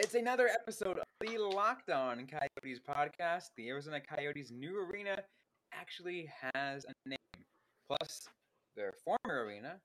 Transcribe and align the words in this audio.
It's 0.00 0.14
another 0.14 0.46
episode 0.46 0.98
of 0.98 1.04
the 1.20 1.38
Locked 1.38 1.90
On 1.90 2.24
Coyotes 2.24 2.78
podcast. 2.78 3.46
The 3.56 3.68
Arizona 3.68 3.98
Coyotes' 4.00 4.52
new 4.52 4.78
arena 4.78 5.24
actually 5.74 6.30
has 6.40 6.84
a 6.84 7.08
name. 7.08 7.44
Plus, 7.88 8.28
their 8.76 8.92
former 9.04 9.44
arena 9.44 9.80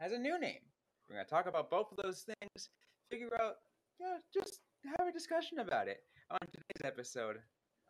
has 0.00 0.12
a 0.12 0.18
new 0.18 0.38
name. 0.38 0.60
We're 1.08 1.16
going 1.16 1.24
to 1.24 1.30
talk 1.30 1.46
about 1.46 1.70
both 1.70 1.90
of 1.90 1.96
those 1.96 2.26
things, 2.26 2.68
figure 3.10 3.30
out, 3.40 3.54
yeah, 3.98 4.18
just 4.34 4.60
have 4.98 5.08
a 5.08 5.12
discussion 5.12 5.60
about 5.60 5.88
it 5.88 6.02
on 6.30 6.40
today's 6.40 6.84
episode 6.84 7.38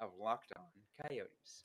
of 0.01 0.11
Locked 0.17 0.53
On 0.57 1.09
Coyotes. 1.09 1.65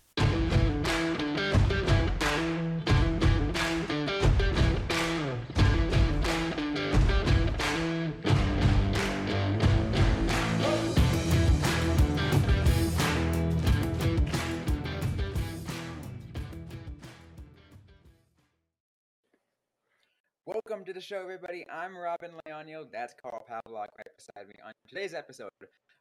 Welcome 20.81 20.95
to 20.95 20.99
the 20.99 21.05
show, 21.05 21.21
everybody. 21.21 21.63
I'm 21.71 21.95
Robyn 21.95 22.31
Leano. 22.47 22.87
That's 22.91 23.13
Carl 23.21 23.45
Pavlock 23.47 23.89
right 23.99 24.07
beside 24.17 24.47
me 24.47 24.55
on 24.65 24.71
today's 24.89 25.13
episode 25.13 25.51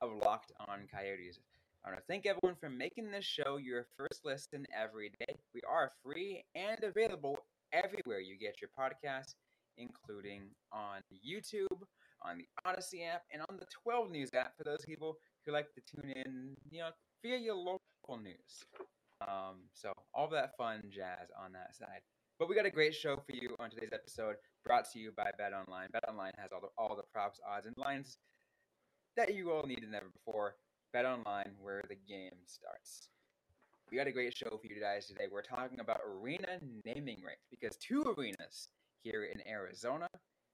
of 0.00 0.10
Locked 0.24 0.52
On 0.70 0.88
Coyotes. 0.90 1.38
I 1.84 1.90
want 1.90 2.00
to 2.00 2.04
thank 2.08 2.24
everyone 2.24 2.56
for 2.58 2.70
making 2.70 3.10
this 3.10 3.26
show 3.26 3.58
your 3.58 3.84
first 3.98 4.22
listen 4.24 4.64
every 4.74 5.10
day. 5.20 5.36
We 5.54 5.60
are 5.70 5.92
free 6.02 6.44
and 6.54 6.82
available 6.82 7.36
everywhere 7.74 8.20
you 8.20 8.38
get 8.38 8.56
your 8.62 8.70
podcasts, 8.72 9.34
including 9.76 10.44
on 10.72 11.02
YouTube, 11.12 11.82
on 12.22 12.38
the 12.38 12.46
Odyssey 12.64 13.04
app, 13.04 13.24
and 13.34 13.42
on 13.50 13.58
the 13.58 13.66
12 13.82 14.10
News 14.10 14.30
app 14.34 14.56
for 14.56 14.64
those 14.64 14.82
people 14.86 15.18
who 15.44 15.52
like 15.52 15.66
to 15.74 15.82
tune 15.94 16.10
in, 16.10 16.56
you 16.70 16.78
know, 16.78 16.88
via 17.22 17.36
your 17.36 17.56
local 17.56 18.16
news. 18.16 18.64
Um, 19.28 19.56
so 19.74 19.92
all 20.14 20.28
that 20.28 20.56
fun 20.56 20.84
jazz 20.88 21.28
on 21.38 21.52
that 21.52 21.76
side. 21.76 22.00
But 22.40 22.48
we 22.48 22.54
got 22.54 22.64
a 22.64 22.70
great 22.70 22.94
show 22.94 23.16
for 23.16 23.32
you 23.32 23.54
on 23.60 23.68
today's 23.68 23.90
episode, 23.92 24.36
brought 24.64 24.90
to 24.92 24.98
you 24.98 25.12
by 25.14 25.30
Bet 25.36 25.52
Online. 25.52 25.88
Bet 25.92 26.08
Online 26.08 26.32
has 26.38 26.52
all 26.54 26.62
the 26.62 26.68
all 26.78 26.96
the 26.96 27.02
props, 27.12 27.38
odds, 27.46 27.66
and 27.66 27.76
lines 27.76 28.16
that 29.14 29.34
you 29.34 29.52
all 29.52 29.66
needed 29.66 29.90
never 29.90 30.06
before. 30.08 30.54
Bet 30.90 31.04
Online, 31.04 31.52
where 31.60 31.84
the 31.86 31.96
game 32.08 32.32
starts. 32.46 33.10
We 33.90 33.98
got 33.98 34.06
a 34.06 34.10
great 34.10 34.34
show 34.34 34.48
for 34.48 34.66
you 34.72 34.80
guys 34.80 35.06
today. 35.06 35.24
We're 35.30 35.42
talking 35.42 35.80
about 35.80 36.00
arena 36.02 36.60
naming 36.86 37.18
rights 37.22 37.44
because 37.50 37.76
two 37.76 38.14
arenas 38.16 38.70
here 39.02 39.24
in 39.24 39.46
Arizona 39.46 40.08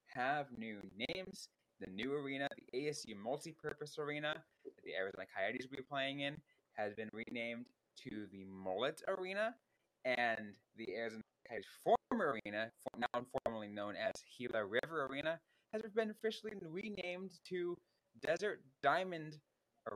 have 0.09 0.47
new 0.59 0.79
names. 1.15 1.51
The 1.79 1.93
new 1.93 2.15
arena, 2.15 2.49
the 2.57 2.81
ASU 2.81 3.15
Multipurpose 3.15 3.97
Arena 3.97 4.35
that 4.65 4.73
the 4.85 4.97
Arizona 4.97 5.27
Coyotes 5.33 5.69
will 5.71 5.77
be 5.77 5.85
playing 5.89 6.19
in, 6.19 6.35
has 6.73 6.95
been 6.95 7.11
renamed 7.13 7.67
to 8.03 8.27
the 8.33 8.45
Mullett 8.45 9.03
Arena, 9.07 9.55
and 10.05 10.57
the 10.77 10.93
Arizona 10.93 11.23
Coyotes 11.49 11.67
former 11.85 12.39
arena, 12.45 12.71
now 12.99 13.25
formerly 13.45 13.69
known 13.69 13.95
as 13.97 14.13
Gila 14.37 14.65
River 14.65 15.07
Arena, 15.11 15.39
has 15.73 15.83
been 15.95 16.11
officially 16.11 16.53
renamed 16.63 17.33
to 17.49 17.77
Desert 18.25 18.63
Diamond 18.83 19.39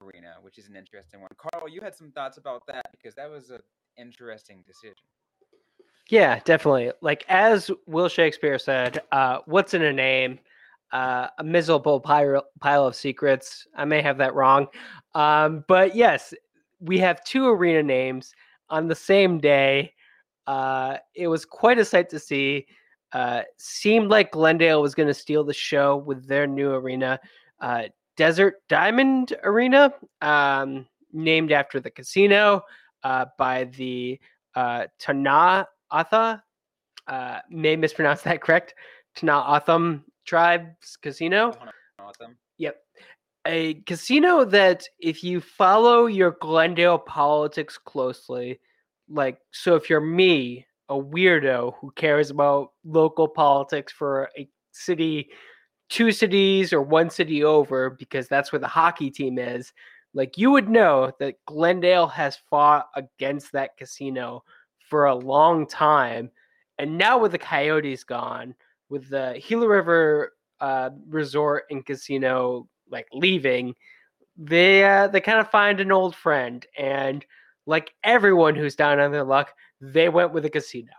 Arena, 0.00 0.34
which 0.42 0.58
is 0.58 0.68
an 0.68 0.76
interesting 0.76 1.20
one. 1.20 1.30
Carl, 1.36 1.68
you 1.68 1.80
had 1.80 1.94
some 1.94 2.10
thoughts 2.12 2.38
about 2.38 2.62
that 2.66 2.86
because 2.92 3.14
that 3.14 3.30
was 3.30 3.50
an 3.50 3.60
interesting 3.98 4.62
decision. 4.66 4.94
Yeah, 6.08 6.40
definitely. 6.44 6.92
Like 7.00 7.24
as 7.28 7.70
Will 7.86 8.08
Shakespeare 8.08 8.58
said, 8.58 9.00
uh, 9.12 9.38
"What's 9.46 9.75
in 9.75 9.82
a 9.82 9.92
name? 9.92 10.41
Uh, 10.92 11.28
a 11.38 11.44
miserable 11.44 12.00
pile, 12.00 12.44
pile 12.60 12.86
of 12.86 12.96
secrets." 12.96 13.66
I 13.76 13.84
may 13.84 14.02
have 14.02 14.19
that 14.19 14.34
wrong, 14.34 14.66
um, 15.14 15.64
but 15.69 15.94
yes, 15.94 16.34
we 16.80 16.98
have 16.98 17.22
two 17.25 17.48
arena 17.48 17.82
names 17.82 18.34
on 18.70 18.88
the 18.88 18.94
same 18.94 19.38
day. 19.38 19.94
Uh, 20.46 20.96
it 21.14 21.28
was 21.28 21.44
quite 21.44 21.78
a 21.78 21.84
sight 21.84 22.08
to 22.10 22.18
see. 22.18 22.66
Uh, 23.12 23.42
seemed 23.58 24.08
like 24.08 24.30
Glendale 24.30 24.82
was 24.82 24.94
going 24.94 25.08
to 25.08 25.14
steal 25.14 25.42
the 25.42 25.52
show 25.52 25.96
with 25.96 26.26
their 26.28 26.46
new 26.46 26.70
arena, 26.70 27.18
uh, 27.60 27.84
Desert 28.16 28.62
Diamond 28.68 29.34
Arena, 29.42 29.92
um, 30.20 30.86
named 31.12 31.50
after 31.50 31.80
the 31.80 31.90
casino 31.90 32.62
uh, 33.02 33.26
by 33.36 33.64
the 33.64 34.20
uh, 34.54 34.86
Tana'atha. 35.00 36.42
Uh, 37.06 37.38
may 37.48 37.74
mispronounce 37.76 38.22
that 38.22 38.40
correct. 38.40 38.74
Tana'atham 39.16 40.04
Tribes 40.24 40.96
Casino. 40.96 41.52
Yep. 42.58 42.76
A 43.46 43.74
casino 43.86 44.44
that, 44.44 44.86
if 45.00 45.24
you 45.24 45.40
follow 45.40 46.06
your 46.06 46.36
Glendale 46.40 46.98
politics 46.98 47.78
closely, 47.78 48.60
like, 49.10 49.38
so 49.50 49.75
if 49.75 49.91
you're 49.91 50.00
me, 50.00 50.66
a 50.88 50.94
weirdo 50.94 51.75
who 51.81 51.91
cares 51.93 52.31
about 52.31 52.72
local 52.84 53.28
politics 53.28 53.93
for 53.93 54.31
a 54.38 54.48
city, 54.72 55.28
two 55.88 56.12
cities, 56.12 56.72
or 56.72 56.82
one 56.82 57.10
city 57.10 57.44
over, 57.44 57.91
because 57.91 58.28
that's 58.28 58.53
where 58.53 58.59
the 58.60 58.66
hockey 58.66 59.10
team 59.10 59.38
is, 59.38 59.72
like, 60.15 60.37
you 60.37 60.50
would 60.50 60.69
know 60.69 61.12
that 61.20 61.37
Glendale 61.47 62.09
has 62.09 62.38
fought 62.49 62.88
against 62.97 63.53
that 63.53 63.76
casino 63.76 64.43
for 64.88 65.04
a 65.04 65.15
long 65.15 65.66
time. 65.66 66.31
And 66.78 66.99
now 66.99 67.19
with 67.19 67.32
the 67.32 67.38
Coyotes 67.38 68.03
gone, 68.03 68.54
with 68.88 69.09
the 69.09 69.41
Gila 69.47 69.69
River 69.69 70.32
uh, 70.60 70.91
Resort 71.09 71.65
and 71.70 71.87
Casino 71.87 72.66
like 72.91 73.06
leaving, 73.12 73.75
they 74.37 74.84
uh, 74.84 75.06
they 75.06 75.20
kind 75.20 75.38
of 75.38 75.50
find 75.50 75.78
an 75.78 75.93
old 75.93 76.16
friend, 76.16 76.66
and 76.76 77.25
like 77.70 77.92
everyone 78.03 78.56
who's 78.56 78.75
down 78.75 78.98
on 78.98 79.12
their 79.12 79.22
luck, 79.22 79.54
they 79.81 80.08
went 80.08 80.32
with 80.32 80.44
a 80.44 80.50
casino. 80.50 80.92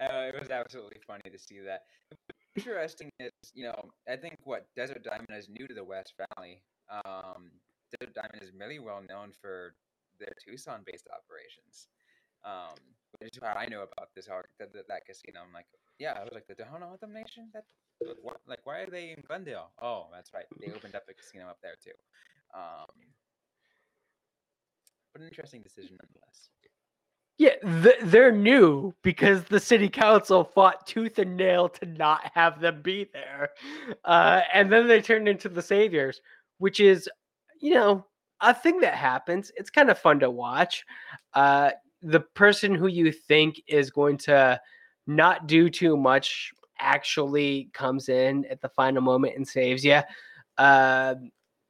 Uh, 0.00 0.30
it 0.32 0.40
was 0.40 0.50
absolutely 0.50 0.98
funny 1.06 1.28
to 1.30 1.38
see 1.38 1.60
that. 1.60 1.82
Interesting 2.56 3.10
is, 3.20 3.32
you 3.52 3.64
know, 3.64 3.90
I 4.08 4.16
think 4.16 4.38
what 4.44 4.66
Desert 4.74 5.04
Diamond 5.04 5.36
is 5.36 5.50
new 5.50 5.68
to 5.68 5.74
the 5.74 5.84
West 5.84 6.14
Valley. 6.16 6.62
Um, 6.88 7.50
Desert 8.00 8.14
Diamond 8.14 8.42
is 8.42 8.50
really 8.58 8.78
well 8.78 9.02
known 9.06 9.30
for 9.38 9.74
their 10.18 10.32
Tucson-based 10.42 11.08
operations. 11.12 11.88
Um, 12.42 12.80
which 13.20 13.36
is 13.36 13.42
how 13.42 13.54
I 13.54 13.66
know 13.66 13.82
about 13.82 14.08
this 14.14 14.26
that, 14.26 14.72
that, 14.72 14.88
that 14.88 15.04
casino. 15.04 15.40
I'm 15.46 15.52
like, 15.52 15.66
yeah, 15.98 16.14
I 16.16 16.22
was 16.22 16.32
like 16.32 16.46
the 16.46 16.54
Tohono 16.54 16.92
O'odham 16.92 17.12
Nation. 17.12 17.50
That 17.52 17.64
what? 18.22 18.40
Like, 18.46 18.60
why 18.64 18.80
are 18.80 18.90
they 18.90 19.10
in 19.10 19.22
Glendale? 19.26 19.70
Oh, 19.82 20.06
that's 20.12 20.32
right. 20.32 20.44
They 20.60 20.72
opened 20.72 20.94
up 20.94 21.04
a 21.10 21.14
casino 21.14 21.48
up 21.48 21.58
there 21.62 21.76
too. 21.82 21.96
Um, 22.54 22.88
but 25.16 25.22
an 25.22 25.28
interesting 25.28 25.62
decision 25.62 25.96
nonetheless. 26.02 26.50
Yeah, 27.38 27.82
th- 27.82 28.10
they're 28.10 28.32
new 28.32 28.94
because 29.02 29.44
the 29.44 29.60
city 29.60 29.88
council 29.88 30.44
fought 30.44 30.86
tooth 30.86 31.18
and 31.18 31.36
nail 31.36 31.70
to 31.70 31.86
not 31.86 32.30
have 32.34 32.60
them 32.60 32.82
be 32.82 33.08
there. 33.12 33.50
Uh, 34.04 34.42
and 34.52 34.70
then 34.70 34.86
they 34.86 35.00
turned 35.00 35.28
into 35.28 35.48
the 35.48 35.62
saviors, 35.62 36.20
which 36.58 36.80
is, 36.80 37.08
you 37.60 37.74
know, 37.74 38.06
a 38.42 38.52
thing 38.52 38.80
that 38.80 38.94
happens. 38.94 39.50
It's 39.56 39.70
kind 39.70 39.90
of 39.90 39.98
fun 39.98 40.20
to 40.20 40.30
watch. 40.30 40.84
Uh, 41.32 41.70
the 42.02 42.20
person 42.20 42.74
who 42.74 42.86
you 42.86 43.10
think 43.10 43.60
is 43.66 43.90
going 43.90 44.18
to 44.18 44.60
not 45.06 45.46
do 45.46 45.70
too 45.70 45.96
much 45.96 46.52
actually 46.78 47.70
comes 47.72 48.10
in 48.10 48.44
at 48.46 48.60
the 48.60 48.68
final 48.68 49.00
moment 49.00 49.34
and 49.36 49.48
saves 49.48 49.82
you. 49.82 50.00
Uh, 50.58 51.14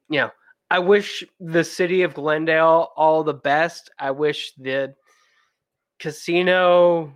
you 0.08 0.18
know, 0.18 0.30
I 0.70 0.78
wish 0.80 1.24
the 1.38 1.62
city 1.62 2.02
of 2.02 2.14
Glendale 2.14 2.90
all 2.96 3.22
the 3.22 3.34
best. 3.34 3.90
I 3.98 4.10
wish 4.10 4.52
the 4.58 4.94
casino, 6.00 7.12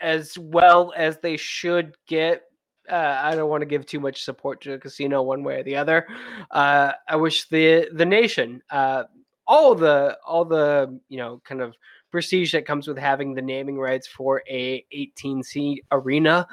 as 0.00 0.38
well 0.38 0.92
as 0.96 1.18
they 1.18 1.36
should 1.36 1.94
get. 2.06 2.42
Uh, 2.90 3.20
I 3.22 3.34
don't 3.34 3.50
want 3.50 3.60
to 3.60 3.66
give 3.66 3.84
too 3.84 4.00
much 4.00 4.22
support 4.22 4.62
to 4.62 4.70
the 4.70 4.78
casino 4.78 5.22
one 5.22 5.44
way 5.44 5.56
or 5.60 5.62
the 5.62 5.76
other. 5.76 6.06
Uh, 6.50 6.92
I 7.06 7.16
wish 7.16 7.48
the 7.48 7.88
the 7.92 8.06
nation, 8.06 8.62
uh, 8.70 9.04
all 9.46 9.74
the 9.74 10.16
all 10.26 10.46
the 10.46 10.98
you 11.10 11.18
know 11.18 11.42
kind 11.44 11.60
of 11.60 11.74
prestige 12.10 12.52
that 12.52 12.64
comes 12.64 12.88
with 12.88 12.96
having 12.96 13.34
the 13.34 13.42
naming 13.42 13.76
rights 13.76 14.06
for 14.06 14.42
a 14.48 14.84
18 14.90 15.42
seat 15.42 15.84
arena. 15.92 16.46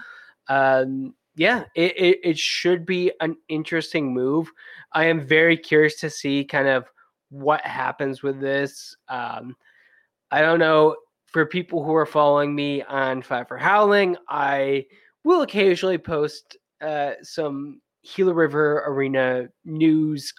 Um, 0.49 1.13
yeah, 1.35 1.65
it, 1.75 1.97
it, 1.97 2.19
it 2.23 2.37
should 2.39 2.85
be 2.85 3.11
an 3.19 3.35
interesting 3.49 4.13
move. 4.13 4.49
I 4.93 5.05
am 5.05 5.25
very 5.25 5.57
curious 5.57 5.99
to 5.99 6.09
see 6.09 6.45
kind 6.45 6.67
of 6.67 6.85
what 7.29 7.61
happens 7.61 8.23
with 8.23 8.39
this. 8.39 8.95
Um, 9.09 9.55
I 10.31 10.41
don't 10.41 10.59
know. 10.59 10.95
For 11.27 11.45
people 11.45 11.83
who 11.83 11.93
are 11.93 12.05
following 12.05 12.55
me 12.55 12.81
on 12.83 13.21
Five 13.21 13.49
for 13.49 13.57
Howling, 13.57 14.15
I 14.29 14.85
will 15.25 15.41
occasionally 15.41 15.97
post 15.97 16.55
uh, 16.79 17.11
some 17.23 17.81
Gila 18.05 18.33
River 18.33 18.83
Arena 18.87 19.49
news 19.65 20.31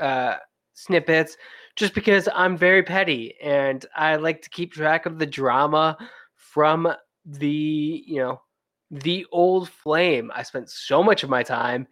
uh, 0.00 0.36
snippets 0.74 1.36
just 1.76 1.94
because 1.94 2.28
I'm 2.34 2.56
very 2.56 2.82
petty 2.82 3.34
and 3.40 3.86
I 3.94 4.16
like 4.16 4.42
to 4.42 4.50
keep 4.50 4.72
track 4.72 5.06
of 5.06 5.20
the 5.20 5.26
drama 5.26 5.96
from 6.34 6.92
the, 7.24 8.02
you 8.06 8.16
know, 8.16 8.40
the 8.90 9.26
old 9.32 9.68
flame. 9.68 10.30
I 10.34 10.42
spent 10.42 10.70
so 10.70 11.02
much 11.02 11.22
of 11.22 11.30
my 11.30 11.42
time 11.42 11.86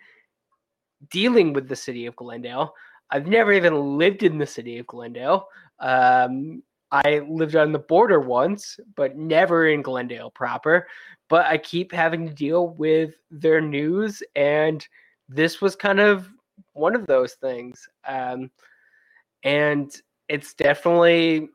dealing 1.10 1.52
with 1.52 1.68
the 1.68 1.76
city 1.76 2.06
of 2.06 2.16
Glendale. 2.16 2.74
I've 3.10 3.26
never 3.26 3.52
even 3.52 3.98
lived 3.98 4.22
in 4.22 4.38
the 4.38 4.46
city 4.46 4.78
of 4.78 4.86
Glendale. 4.86 5.48
Um, 5.80 6.62
I 6.90 7.20
lived 7.28 7.56
on 7.56 7.72
the 7.72 7.78
border 7.78 8.20
once, 8.20 8.80
but 8.96 9.16
never 9.16 9.68
in 9.68 9.82
Glendale 9.82 10.30
proper. 10.30 10.88
But 11.28 11.46
I 11.46 11.58
keep 11.58 11.92
having 11.92 12.26
to 12.26 12.32
deal 12.32 12.70
with 12.70 13.14
their 13.30 13.60
news, 13.60 14.22
and 14.34 14.86
this 15.28 15.60
was 15.60 15.76
kind 15.76 16.00
of 16.00 16.28
one 16.72 16.94
of 16.94 17.06
those 17.06 17.34
things. 17.34 17.86
Um, 18.06 18.50
and 19.44 19.94
it's 20.28 20.54
definitely 20.54 21.48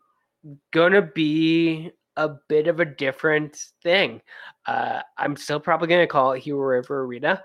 gonna 0.71 1.01
be 1.01 1.91
a 2.17 2.29
bit 2.47 2.67
of 2.67 2.79
a 2.79 2.85
different 2.85 3.57
thing. 3.81 4.21
Uh, 4.65 5.01
I'm 5.17 5.35
still 5.35 5.59
probably 5.59 5.87
gonna 5.87 6.07
call 6.07 6.33
it 6.33 6.39
Hero 6.39 6.59
River 6.59 7.01
Arena. 7.01 7.41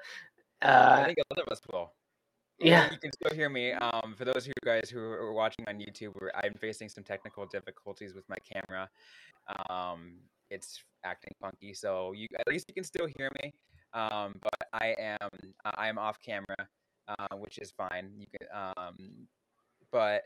Uh, 0.62 0.97
I 1.00 1.05
think 1.06 1.19
a 1.19 1.35
lot 1.35 1.47
of 1.47 1.53
us 1.53 1.61
will. 1.73 1.93
yeah, 2.59 2.91
You 2.91 2.99
can 2.99 3.12
still 3.12 3.35
hear 3.35 3.49
me. 3.49 3.73
Um, 3.73 4.15
for 4.17 4.25
those 4.25 4.38
of 4.38 4.49
you 4.49 4.53
guys 4.65 4.91
who 4.91 5.00
are 5.00 5.32
watching 5.32 5.65
on 5.69 5.79
YouTube, 5.79 6.15
I'm 6.43 6.55
facing 6.55 6.88
some 6.88 7.05
technical 7.05 7.47
difficulties 7.47 8.15
with 8.15 8.29
my 8.29 8.37
camera. 8.38 8.88
Um, 9.70 10.15
it's 10.50 10.82
acting 11.05 11.32
funky, 11.41 11.75
so 11.75 12.12
you 12.12 12.26
at 12.38 12.49
least 12.49 12.67
you 12.69 12.75
can 12.75 12.85
still 12.85 13.06
hear 13.17 13.31
me. 13.43 13.55
Um, 13.94 14.35
but 14.43 14.69
I 14.73 14.94
am 14.99 15.31
I 15.65 15.88
am 15.88 15.99
off 15.99 16.19
camera, 16.20 16.69
uh, 17.09 17.37
which 17.37 17.59
is 17.59 17.70
fine. 17.70 18.11
You 18.17 18.26
can 18.26 18.49
um, 18.53 19.29
but 19.93 20.25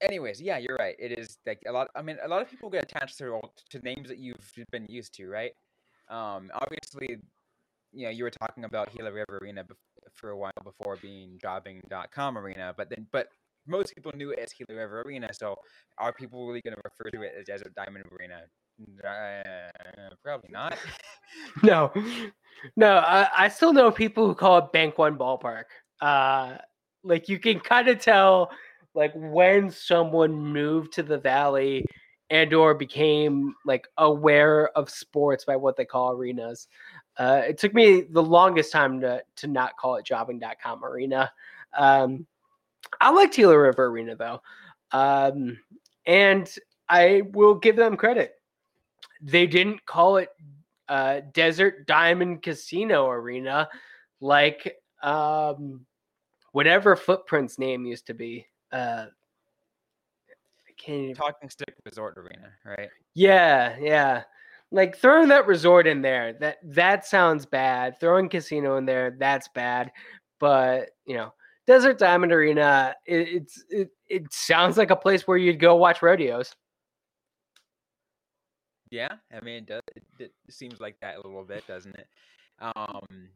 anyways, 0.00 0.40
yeah, 0.40 0.58
you're 0.58 0.76
right. 0.76 0.96
It 0.98 1.18
is 1.18 1.38
like 1.46 1.62
a 1.66 1.72
lot. 1.72 1.88
I 1.94 2.02
mean, 2.02 2.18
a 2.22 2.28
lot 2.28 2.42
of 2.42 2.50
people 2.50 2.70
get 2.70 2.84
attached 2.84 3.18
to 3.18 3.40
to 3.70 3.78
names 3.80 4.08
that 4.08 4.18
you've 4.18 4.38
been 4.70 4.86
used 4.88 5.14
to, 5.14 5.28
right? 5.28 5.52
Um, 6.08 6.50
obviously, 6.54 7.18
you 7.92 8.04
know, 8.04 8.10
you 8.10 8.24
were 8.24 8.30
talking 8.30 8.64
about 8.64 8.94
Gila 8.94 9.12
River 9.12 9.38
Arena 9.42 9.64
for 10.14 10.30
a 10.30 10.36
while 10.36 10.52
before 10.64 10.96
being 11.00 11.38
Jobing.com 11.42 12.38
Arena, 12.38 12.74
but 12.76 12.90
then, 12.90 13.06
but 13.12 13.28
most 13.66 13.94
people 13.94 14.12
knew 14.14 14.30
it 14.30 14.38
as 14.38 14.52
Gila 14.52 14.76
River 14.78 15.02
Arena. 15.02 15.28
So, 15.32 15.56
are 15.98 16.12
people 16.12 16.46
really 16.46 16.62
going 16.62 16.74
to 16.74 16.82
refer 16.84 17.10
to 17.10 17.22
it 17.22 17.34
as 17.38 17.46
Desert 17.46 17.74
Diamond 17.74 18.04
Arena? 18.18 18.42
Uh, 19.06 20.14
probably 20.24 20.50
not. 20.50 20.76
no, 21.62 21.92
no. 22.76 22.96
I, 22.96 23.28
I 23.36 23.48
still 23.48 23.72
know 23.72 23.90
people 23.90 24.26
who 24.26 24.34
call 24.34 24.58
it 24.58 24.72
Bank 24.72 24.98
One 24.98 25.16
Ballpark. 25.16 25.64
Uh, 26.00 26.56
like 27.04 27.28
you 27.28 27.38
can 27.38 27.60
kind 27.60 27.88
of 27.88 28.00
tell, 28.00 28.50
like 28.94 29.12
when 29.14 29.70
someone 29.70 30.32
moved 30.32 30.92
to 30.94 31.02
the 31.02 31.18
valley 31.18 31.84
and 32.30 32.54
or 32.54 32.74
became 32.74 33.54
like 33.66 33.86
aware 33.98 34.70
of 34.76 34.88
sports 34.88 35.44
by 35.44 35.56
what 35.56 35.76
they 35.76 35.84
call 35.84 36.12
arenas. 36.12 36.68
Uh, 37.18 37.42
it 37.48 37.58
took 37.58 37.74
me 37.74 38.02
the 38.02 38.22
longest 38.22 38.72
time 38.72 39.00
to 39.00 39.22
to 39.36 39.46
not 39.46 39.76
call 39.76 39.96
it 39.96 40.06
jobing.com 40.06 40.84
arena. 40.84 41.30
Um, 41.76 42.26
I 43.00 43.10
like 43.10 43.32
Gila 43.32 43.58
River 43.58 43.86
Arena 43.86 44.16
though. 44.16 44.40
Um, 44.92 45.58
and 46.06 46.52
I 46.88 47.22
will 47.32 47.54
give 47.54 47.76
them 47.76 47.96
credit. 47.96 48.34
They 49.20 49.46
didn't 49.46 49.84
call 49.86 50.16
it 50.16 50.30
uh, 50.88 51.20
Desert 51.32 51.86
Diamond 51.86 52.42
Casino 52.42 53.08
Arena 53.08 53.68
like 54.20 54.76
um, 55.02 55.86
whatever 56.52 56.96
Footprints 56.96 57.58
name 57.58 57.84
used 57.84 58.06
to 58.06 58.14
be. 58.14 58.46
Uh, 58.72 59.06
I 60.68 60.72
can't 60.76 61.02
even 61.02 61.14
Talking 61.14 61.50
Stick 61.50 61.74
Resort 61.84 62.16
Arena, 62.16 62.50
right? 62.64 62.88
yeah, 63.14 63.76
yeah. 63.80 64.22
Like 64.72 64.96
throwing 64.96 65.28
that 65.28 65.46
resort 65.46 65.86
in 65.86 66.00
there, 66.00 66.34
that 66.34 66.58
that 66.62 67.04
sounds 67.04 67.44
bad. 67.44 67.98
Throwing 67.98 68.28
casino 68.28 68.76
in 68.76 68.86
there, 68.86 69.16
that's 69.18 69.48
bad. 69.48 69.90
But 70.38 70.90
you 71.04 71.16
know, 71.16 71.32
Desert 71.66 71.98
Diamond 71.98 72.32
Arena, 72.32 72.94
it, 73.04 73.28
it's 73.28 73.64
it, 73.68 73.90
it 74.08 74.32
sounds 74.32 74.78
like 74.78 74.90
a 74.90 74.96
place 74.96 75.26
where 75.26 75.36
you'd 75.36 75.58
go 75.58 75.74
watch 75.74 76.02
rodeos. 76.02 76.54
Yeah, 78.90 79.14
I 79.32 79.40
mean, 79.40 79.56
it, 79.56 79.66
does, 79.66 79.82
it, 79.94 80.02
it 80.18 80.32
seems 80.52 80.80
like 80.80 80.96
that 81.00 81.16
a 81.16 81.26
little 81.26 81.44
bit, 81.44 81.64
doesn't 81.66 81.94
it? 81.96 82.08
Um, 82.60 83.28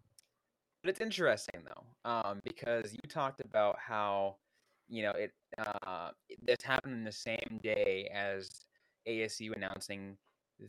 but 0.83 0.91
it's 0.91 1.01
interesting 1.01 1.63
though, 1.65 2.11
um, 2.11 2.41
because 2.45 2.93
you 2.93 3.09
talked 3.09 3.41
about 3.41 3.79
how 3.79 4.37
you 4.89 5.03
know 5.03 5.13
it. 5.13 5.33
Uh, 5.59 6.11
this 6.43 6.63
happened 6.63 6.95
in 6.95 7.05
the 7.05 7.13
same 7.13 7.61
day 7.63 8.11
as 8.15 8.51
ASU 9.09 9.55
announcing 9.55 10.17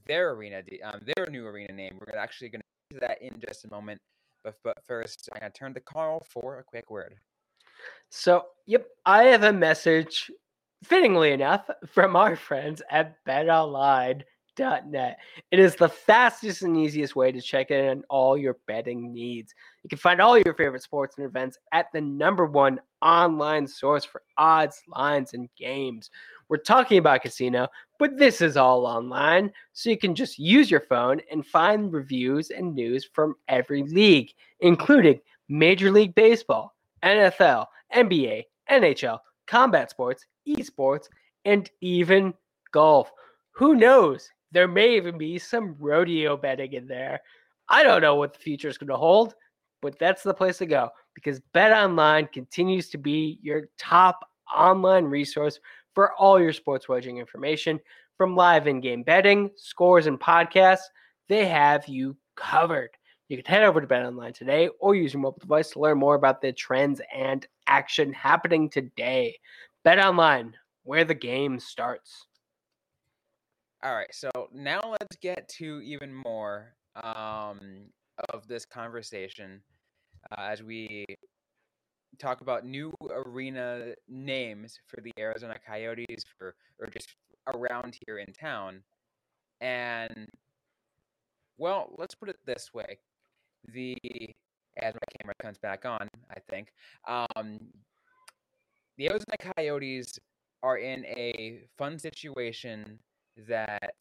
their 0.08 0.32
arena, 0.32 0.62
um, 0.84 1.02
their 1.16 1.28
new 1.28 1.46
arena 1.46 1.74
name. 1.74 1.98
We're 2.00 2.18
actually 2.18 2.50
going 2.50 2.62
to 2.92 3.00
that 3.00 3.22
in 3.22 3.42
just 3.46 3.66
a 3.66 3.70
moment. 3.70 4.00
But 4.44 4.56
but 4.64 4.78
first, 4.88 5.30
I'm 5.34 5.40
going 5.40 5.52
to 5.52 5.58
turn 5.58 5.74
to 5.74 5.80
Carl 5.80 6.26
for 6.30 6.60
a 6.60 6.64
quick 6.64 6.90
word. 6.92 7.16
So, 8.10 8.44
yep, 8.66 8.88
I 9.06 9.24
have 9.26 9.44
a 9.44 9.54
message, 9.54 10.32
fittingly 10.84 11.32
enough, 11.32 11.70
from 11.88 12.16
our 12.16 12.36
friends 12.36 12.82
at 12.90 13.18
betonline.net. 13.26 15.18
It 15.52 15.60
is 15.60 15.76
the 15.76 15.90
fastest 15.90 16.62
and 16.62 16.78
easiest 16.78 17.16
way 17.16 17.32
to 17.32 17.42
check 17.42 17.72
in 17.72 17.90
on 17.90 18.04
all 18.10 18.38
your 18.38 18.58
betting 18.68 19.14
needs. 19.14 19.54
You 19.86 19.90
can 19.90 20.00
find 20.00 20.20
all 20.20 20.36
your 20.36 20.56
favorite 20.56 20.82
sports 20.82 21.16
and 21.16 21.28
events 21.28 21.60
at 21.72 21.92
the 21.94 22.02
number 22.02 22.48
one 22.48 22.80
online 23.04 23.68
source 23.68 24.04
for 24.04 24.24
odds, 24.36 24.82
lines, 24.88 25.36
and 25.36 25.48
games. 25.56 26.10
We're 26.50 26.58
talking 26.58 26.98
about 26.98 27.22
casino, 27.22 27.68
but 28.00 28.18
this 28.18 28.42
is 28.42 28.58
all 28.58 28.88
online, 28.88 29.52
so 29.74 29.92
you 29.92 29.98
can 30.00 30.16
just 30.16 30.40
use 30.40 30.72
your 30.72 30.80
phone 30.80 31.22
and 31.32 31.46
find 31.46 31.94
reviews 31.94 32.50
and 32.50 32.74
news 32.74 33.08
from 33.14 33.36
every 33.48 33.84
league, 33.84 34.32
including 34.62 35.20
Major 35.50 35.92
League 35.92 36.16
Baseball, 36.16 36.74
NFL, 37.04 37.68
NBA, 37.96 38.46
NHL, 38.72 39.20
combat 39.46 39.92
sports, 39.92 40.26
esports, 40.48 41.10
and 41.46 41.70
even 41.82 42.34
golf. 42.72 43.12
Who 43.52 43.76
knows? 43.76 44.32
There 44.52 44.68
may 44.68 44.96
even 44.96 45.20
be 45.20 45.38
some 45.38 45.76
rodeo 45.78 46.38
betting 46.38 46.74
in 46.74 46.88
there. 46.88 47.22
I 47.70 47.84
don't 47.84 48.02
know 48.02 48.16
what 48.16 48.34
the 48.34 48.40
future 48.40 48.68
is 48.68 48.80
going 48.80 48.90
to 48.90 48.98
hold, 48.98 49.36
but 49.86 50.00
that's 50.00 50.24
the 50.24 50.34
place 50.34 50.58
to 50.58 50.66
go 50.66 50.90
because 51.14 51.40
Bet 51.54 51.72
Online 51.72 52.28
continues 52.34 52.90
to 52.90 52.98
be 52.98 53.38
your 53.44 53.70
top 53.78 54.28
online 54.54 55.06
resource 55.06 55.60
for 55.94 56.14
all 56.16 56.42
your 56.42 56.54
sports 56.54 56.90
wagering 56.90 57.20
information 57.20 57.80
from 58.18 58.36
live 58.36 58.66
in-game 58.66 59.04
betting, 59.04 59.52
scores, 59.56 60.08
and 60.08 60.20
podcasts. 60.20 60.88
They 61.30 61.46
have 61.46 61.88
you 61.88 62.18
covered. 62.36 62.90
You 63.30 63.38
can 63.38 63.46
head 63.46 63.62
over 63.62 63.80
to 63.80 63.86
BetOnline 63.86 64.34
today 64.34 64.70
or 64.80 64.96
use 64.96 65.14
your 65.14 65.22
mobile 65.22 65.40
device 65.40 65.70
to 65.72 65.80
learn 65.80 66.00
more 66.00 66.16
about 66.16 66.42
the 66.42 66.52
trends 66.52 67.00
and 67.16 67.46
action 67.68 68.12
happening 68.12 68.68
today. 68.68 69.38
BetOnline, 69.86 70.54
where 70.82 71.06
the 71.06 71.14
game 71.14 71.60
starts. 71.60 72.26
All 73.84 73.94
right, 73.94 74.12
so 74.12 74.32
now 74.52 74.82
let's 74.84 75.16
get 75.22 75.48
to 75.60 75.80
even 75.84 76.12
more 76.12 76.74
um, 77.04 77.60
of 78.30 78.48
this 78.48 78.66
conversation 78.66 79.62
uh, 80.32 80.42
as 80.42 80.64
we 80.64 81.06
talk 82.18 82.42
about 82.42 82.66
new 82.66 82.94
arena 83.10 83.94
names 84.08 84.80
for 84.88 85.02
the 85.02 85.12
Arizona 85.20 85.56
Coyotes 85.66 86.24
for 86.38 86.56
or 86.80 86.88
just 86.88 87.16
around 87.54 87.98
here 88.06 88.20
in 88.20 88.32
town. 88.34 88.82
And 89.62 90.28
well, 91.58 91.94
let's 91.98 92.16
put 92.16 92.30
it 92.30 92.38
this 92.46 92.72
way. 92.74 93.00
The 93.74 93.98
as 94.78 94.94
my 94.94 95.20
camera 95.20 95.36
comes 95.42 95.58
back 95.58 95.86
on, 95.86 96.08
I 96.30 96.40
think. 96.50 96.70
Um, 97.08 97.60
the 98.98 99.10
Arizona 99.10 99.54
Coyotes 99.56 100.20
are 100.64 100.78
in 100.78 101.06
a 101.06 101.68
fun 101.78 101.98
situation 101.98 103.00
that 103.48 103.94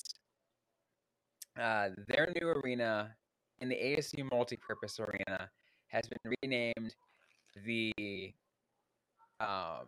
uh, 1.60 1.90
their 2.08 2.32
new 2.40 2.48
arena 2.48 3.14
in 3.60 3.68
the 3.68 3.76
ASU 3.76 4.28
multipurpose 4.30 4.98
arena 4.98 5.50
has 5.94 6.08
been 6.08 6.34
renamed 6.42 6.94
the 7.64 8.32
um, 9.38 9.86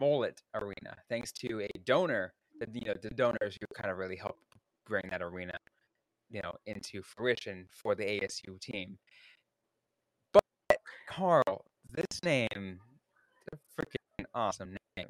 Mullett 0.00 0.38
Arena, 0.54 0.96
thanks 1.08 1.32
to 1.32 1.62
a 1.62 1.78
donor. 1.84 2.32
The, 2.60 2.68
you 2.72 2.86
know, 2.86 2.94
the 3.02 3.10
donors 3.10 3.58
who 3.60 3.66
kind 3.74 3.90
of 3.90 3.98
really 3.98 4.14
helped 4.14 4.38
bring 4.86 5.02
that 5.10 5.22
arena, 5.22 5.58
you 6.30 6.40
know, 6.40 6.52
into 6.66 7.02
fruition 7.02 7.66
for 7.68 7.96
the 7.96 8.04
ASU 8.04 8.60
team. 8.60 8.96
But 10.32 10.78
Carl, 11.08 11.64
this 11.90 12.22
name, 12.22 12.78
a 13.52 13.56
freaking 13.76 14.24
awesome 14.34 14.76
name. 14.96 15.08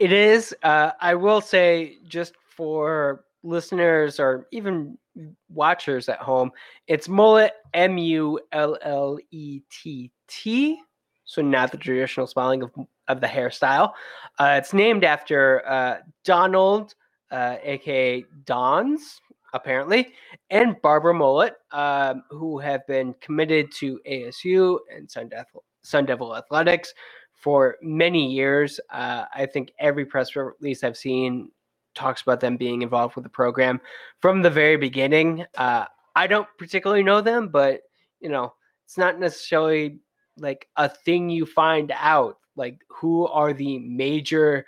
It 0.00 0.12
is. 0.12 0.52
Uh, 0.64 0.90
I 1.00 1.14
will 1.14 1.40
say, 1.40 1.98
just 2.08 2.34
for 2.48 3.24
listeners 3.44 4.18
or 4.18 4.48
even 4.50 4.98
watchers 5.48 6.08
at 6.08 6.18
home, 6.18 6.50
it's 6.86 7.08
Mullett 7.08 7.50
M 7.74 7.98
U 7.98 8.40
L 8.52 8.78
L 8.82 9.18
E 9.30 9.60
T 9.70 10.10
T. 10.28 10.78
so 11.24 11.42
not 11.42 11.70
the 11.70 11.78
traditional 11.78 12.26
spelling 12.26 12.62
of, 12.62 12.70
of 13.08 13.20
the 13.20 13.26
hairstyle. 13.26 13.92
Uh, 14.38 14.56
it's 14.58 14.72
named 14.72 15.04
after 15.04 15.66
uh, 15.68 15.98
Donald, 16.24 16.94
uh, 17.30 17.56
aka 17.62 18.24
Don's, 18.44 19.20
apparently, 19.54 20.12
and 20.50 20.80
Barbara 20.82 21.14
Mullett, 21.14 21.52
um, 21.72 22.22
who 22.30 22.58
have 22.58 22.86
been 22.86 23.14
committed 23.20 23.72
to 23.72 24.00
ASU 24.08 24.78
and 24.94 25.10
Sun 25.10 25.28
Devil, 25.28 25.64
Sun 25.82 26.06
Devil 26.06 26.36
Athletics 26.36 26.92
for 27.32 27.76
many 27.82 28.30
years. 28.30 28.80
Uh, 28.90 29.24
I 29.34 29.46
think 29.46 29.72
every 29.78 30.04
press 30.04 30.36
release 30.36 30.84
I've 30.84 30.96
seen 30.96 31.50
talks 31.94 32.22
about 32.22 32.40
them 32.40 32.56
being 32.56 32.82
involved 32.82 33.14
with 33.14 33.24
the 33.24 33.30
program 33.30 33.80
from 34.20 34.42
the 34.42 34.50
very 34.50 34.76
beginning. 34.76 35.44
Uh, 35.56 35.84
I 36.14 36.26
don't 36.26 36.48
particularly 36.58 37.02
know 37.02 37.20
them, 37.20 37.48
but 37.48 37.82
you 38.20 38.28
know, 38.28 38.54
it's 38.84 38.98
not 38.98 39.18
necessarily 39.18 39.98
like 40.36 40.68
a 40.76 40.88
thing 40.88 41.30
you 41.30 41.46
find 41.46 41.92
out. 41.94 42.38
Like, 42.56 42.80
who 42.88 43.26
are 43.26 43.52
the 43.52 43.78
major 43.78 44.66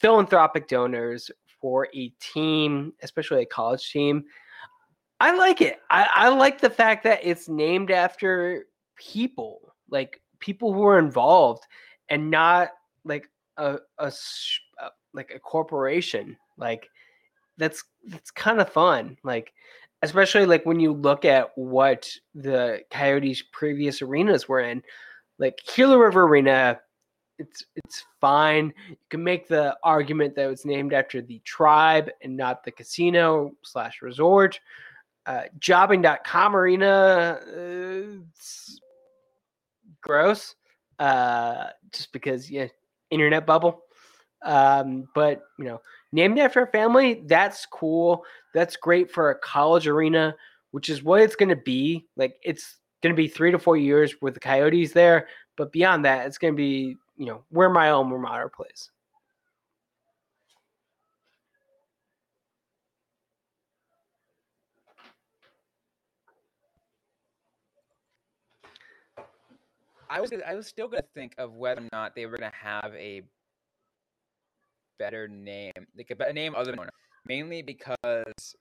philanthropic 0.00 0.68
donors 0.68 1.30
for 1.60 1.88
a 1.94 2.08
team, 2.20 2.92
especially 3.02 3.42
a 3.42 3.46
college 3.46 3.90
team? 3.90 4.24
I 5.20 5.36
like 5.36 5.60
it. 5.60 5.80
I, 5.90 6.08
I 6.12 6.28
like 6.28 6.60
the 6.60 6.70
fact 6.70 7.04
that 7.04 7.20
it's 7.22 7.48
named 7.48 7.90
after 7.90 8.66
people, 8.96 9.74
like 9.88 10.20
people 10.38 10.72
who 10.72 10.84
are 10.84 10.98
involved, 10.98 11.64
and 12.08 12.30
not 12.30 12.70
like 13.04 13.28
a, 13.56 13.78
a, 13.98 14.12
a 14.78 14.90
like 15.12 15.32
a 15.34 15.38
corporation. 15.38 16.36
Like 16.60 16.88
that's 17.56 17.82
that's 18.06 18.30
kind 18.30 18.60
of 18.60 18.72
fun. 18.72 19.16
Like 19.24 19.52
especially 20.02 20.46
like 20.46 20.64
when 20.64 20.80
you 20.80 20.92
look 20.92 21.24
at 21.24 21.50
what 21.56 22.10
the 22.34 22.80
Coyotes' 22.90 23.42
previous 23.52 24.02
arenas 24.02 24.48
were 24.48 24.60
in, 24.60 24.82
like 25.38 25.58
Gila 25.74 25.98
River 25.98 26.24
Arena. 26.24 26.80
It's 27.38 27.64
it's 27.74 28.04
fine. 28.20 28.72
You 28.88 28.96
can 29.08 29.24
make 29.24 29.48
the 29.48 29.74
argument 29.82 30.34
that 30.36 30.50
it's 30.50 30.66
named 30.66 30.92
after 30.92 31.22
the 31.22 31.40
tribe 31.44 32.10
and 32.22 32.36
not 32.36 32.64
the 32.64 32.70
casino 32.70 33.52
slash 33.62 34.02
resort. 34.02 34.60
Uh, 35.24 35.44
jobing.com 35.58 36.56
arena, 36.56 37.38
uh, 37.56 38.20
gross. 40.02 40.54
Uh, 40.98 41.68
just 41.92 42.12
because 42.12 42.50
yeah, 42.50 42.66
internet 43.10 43.46
bubble. 43.46 43.84
Um, 44.42 45.08
but 45.14 45.42
you 45.58 45.64
know, 45.66 45.80
named 46.12 46.38
after 46.38 46.62
a 46.62 46.66
family, 46.66 47.22
that's 47.26 47.66
cool. 47.66 48.24
That's 48.54 48.76
great 48.76 49.10
for 49.10 49.30
a 49.30 49.38
college 49.38 49.86
arena, 49.86 50.34
which 50.70 50.88
is 50.88 51.02
what 51.02 51.20
it's 51.20 51.36
going 51.36 51.50
to 51.50 51.56
be. 51.56 52.06
Like 52.16 52.36
it's 52.42 52.78
going 53.02 53.14
to 53.14 53.20
be 53.20 53.28
three 53.28 53.50
to 53.50 53.58
four 53.58 53.76
years 53.76 54.14
with 54.20 54.34
the 54.34 54.40
Coyotes 54.40 54.92
there, 54.92 55.28
but 55.56 55.72
beyond 55.72 56.04
that, 56.04 56.26
it's 56.26 56.38
going 56.38 56.54
to 56.54 56.56
be 56.56 56.96
you 57.16 57.26
know 57.26 57.44
where 57.50 57.68
my 57.68 57.90
alma 57.90 58.18
mater 58.18 58.48
plays. 58.48 58.90
I 70.10 70.20
was 70.20 70.32
I 70.44 70.54
was 70.54 70.66
still 70.66 70.88
gonna 70.88 71.04
think 71.14 71.34
of 71.38 71.54
whether 71.54 71.82
or 71.82 71.88
not 71.92 72.16
they 72.16 72.26
were 72.26 72.36
gonna 72.36 72.50
have 72.52 72.92
a 72.96 73.22
better 75.00 75.26
name, 75.26 75.72
like 75.96 76.10
a 76.10 76.14
better 76.14 76.32
name 76.32 76.54
other 76.54 76.70
than 76.72 76.88
mainly 77.26 77.62
because 77.62 78.54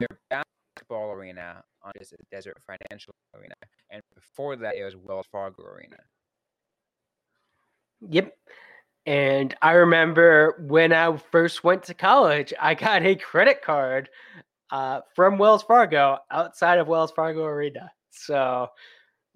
their 0.00 0.18
basketball 0.30 1.12
arena 1.12 1.62
on 1.84 1.92
is 2.00 2.12
a 2.12 2.16
Desert 2.34 2.56
Financial 2.66 3.14
Arena, 3.36 3.54
and 3.90 4.02
before 4.14 4.56
that 4.56 4.74
it 4.74 4.84
was 4.84 4.96
Wells 4.96 5.26
Fargo 5.30 5.64
Arena. 5.64 5.98
Yep. 8.08 8.34
And 9.04 9.54
I 9.62 9.72
remember 9.72 10.64
when 10.68 10.92
I 10.92 11.16
first 11.16 11.62
went 11.62 11.82
to 11.84 11.94
college, 11.94 12.54
I 12.60 12.74
got 12.74 13.02
a 13.02 13.14
credit 13.16 13.62
card 13.62 14.08
uh, 14.70 15.00
from 15.14 15.38
Wells 15.38 15.62
Fargo 15.62 16.18
outside 16.30 16.78
of 16.78 16.88
Wells 16.88 17.12
Fargo 17.12 17.44
Arena. 17.44 17.90
So, 18.10 18.68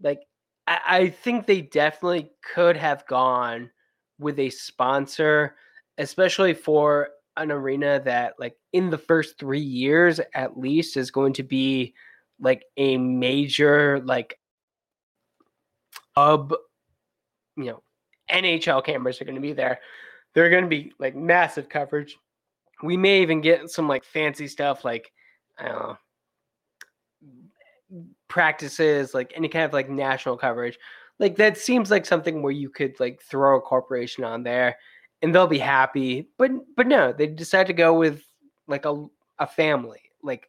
like, 0.00 0.20
I, 0.66 0.78
I 0.86 1.08
think 1.10 1.46
they 1.46 1.62
definitely 1.62 2.30
could 2.54 2.76
have 2.76 3.06
gone 3.06 3.70
with 4.18 4.38
a 4.38 4.50
sponsor 4.50 5.56
especially 5.98 6.54
for 6.54 7.10
an 7.36 7.50
arena 7.50 8.00
that 8.04 8.34
like 8.38 8.56
in 8.72 8.90
the 8.90 8.98
first 8.98 9.38
three 9.38 9.60
years 9.60 10.20
at 10.34 10.58
least 10.58 10.96
is 10.96 11.10
going 11.10 11.32
to 11.34 11.42
be 11.42 11.94
like 12.40 12.64
a 12.76 12.96
major 12.96 14.00
like 14.00 14.38
hub 16.14 16.54
you 17.56 17.64
know 17.64 17.82
nhl 18.30 18.84
cameras 18.84 19.20
are 19.20 19.24
going 19.24 19.34
to 19.34 19.40
be 19.40 19.52
there. 19.52 19.80
They're 20.34 20.50
going 20.50 20.64
to 20.64 20.70
be 20.70 20.92
like 20.98 21.16
massive 21.16 21.68
coverage. 21.68 22.16
We 22.82 22.96
may 22.96 23.22
even 23.22 23.40
get 23.40 23.70
some 23.70 23.88
like 23.88 24.04
fancy 24.04 24.48
stuff 24.48 24.84
like 24.84 25.10
practices 28.28 29.14
like 29.14 29.32
any 29.34 29.48
kind 29.48 29.64
of 29.64 29.72
like 29.72 29.88
national 29.88 30.36
coverage. 30.36 30.78
Like 31.18 31.36
that 31.36 31.56
seems 31.56 31.90
like 31.90 32.04
something 32.04 32.42
where 32.42 32.52
you 32.52 32.68
could 32.68 32.98
like 33.00 33.22
throw 33.22 33.56
a 33.56 33.60
corporation 33.60 34.24
on 34.24 34.42
there 34.42 34.76
and 35.22 35.34
they'll 35.34 35.46
be 35.46 35.58
happy. 35.58 36.28
But 36.38 36.50
but 36.76 36.86
no, 36.86 37.12
they 37.12 37.26
decide 37.26 37.66
to 37.68 37.72
go 37.72 37.94
with 37.94 38.22
like 38.66 38.84
a 38.84 39.06
a 39.38 39.46
family, 39.46 40.00
like 40.22 40.48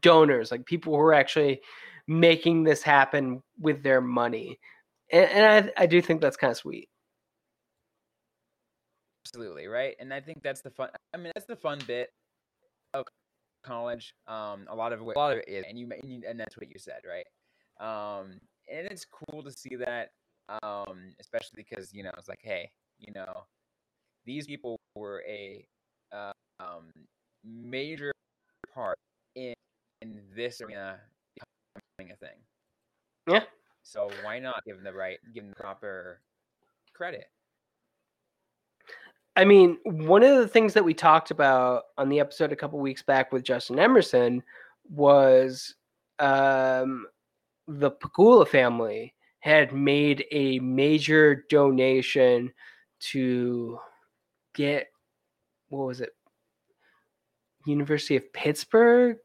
donors, 0.00 0.50
like 0.50 0.66
people 0.66 0.94
who 0.94 1.00
are 1.00 1.14
actually 1.14 1.60
making 2.06 2.64
this 2.64 2.82
happen 2.82 3.42
with 3.58 3.82
their 3.82 4.00
money. 4.00 4.58
And, 5.10 5.30
and 5.30 5.70
I 5.76 5.82
I 5.84 5.86
do 5.86 6.00
think 6.00 6.20
that's 6.20 6.36
kind 6.36 6.50
of 6.50 6.56
sweet. 6.56 6.88
Absolutely 9.26 9.66
right, 9.66 9.96
and 9.98 10.12
I 10.12 10.20
think 10.20 10.42
that's 10.42 10.60
the 10.60 10.70
fun. 10.70 10.90
I 11.12 11.16
mean, 11.16 11.32
that's 11.34 11.46
the 11.46 11.56
fun 11.56 11.80
bit 11.86 12.10
of 12.92 13.04
college. 13.64 14.14
Um, 14.26 14.66
a 14.68 14.74
lot 14.74 14.92
of 14.92 15.00
it, 15.00 15.04
a 15.04 15.18
lot 15.18 15.32
of 15.32 15.38
it 15.38 15.48
is, 15.48 15.64
and 15.68 15.78
you 15.78 15.88
and 16.28 16.38
that's 16.38 16.56
what 16.56 16.68
you 16.68 16.78
said, 16.78 17.00
right? 17.08 17.26
Um, 17.80 18.38
and 18.70 18.86
it's 18.86 19.04
cool 19.04 19.42
to 19.42 19.50
see 19.50 19.76
that, 19.76 20.10
um, 20.62 21.14
especially 21.20 21.64
because 21.68 21.92
you 21.92 22.02
know 22.02 22.12
it's 22.18 22.28
like, 22.28 22.40
hey, 22.42 22.70
you 22.98 23.12
know, 23.12 23.44
these 24.24 24.46
people 24.46 24.78
were 24.94 25.22
a 25.26 25.66
uh, 26.12 26.32
um, 26.60 26.90
major 27.44 28.12
part 28.72 28.98
in, 29.34 29.54
in 30.02 30.20
this 30.34 30.60
arena 30.60 30.98
becoming 31.98 32.12
a 32.12 32.16
thing. 32.16 32.36
Yeah. 33.28 33.44
So 33.82 34.08
why 34.22 34.38
not 34.38 34.64
give 34.64 34.76
them 34.76 34.84
the 34.84 34.92
right, 34.92 35.18
give 35.34 35.44
them 35.44 35.50
the 35.56 35.62
proper 35.62 36.20
credit? 36.94 37.26
I 39.36 39.44
mean, 39.44 39.78
one 39.84 40.22
of 40.22 40.38
the 40.38 40.48
things 40.48 40.74
that 40.74 40.84
we 40.84 40.94
talked 40.94 41.30
about 41.30 41.84
on 41.98 42.08
the 42.08 42.20
episode 42.20 42.52
a 42.52 42.56
couple 42.56 42.78
weeks 42.78 43.02
back 43.02 43.32
with 43.32 43.42
Justin 43.42 43.80
Emerson 43.80 44.42
was 44.88 45.74
um, 46.20 47.06
the 47.66 47.90
Pegula 47.90 48.46
family 48.46 49.12
had 49.40 49.72
made 49.72 50.24
a 50.30 50.58
major 50.60 51.44
donation 51.50 52.52
to 53.00 53.78
get 54.54 54.88
what 55.68 55.86
was 55.86 56.00
it? 56.00 56.10
University 57.66 58.16
of 58.16 58.32
Pittsburgh 58.32 59.16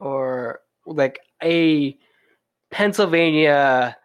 or 0.00 0.60
like 0.86 1.20
a 1.42 1.96
Pennsylvania 2.70 3.96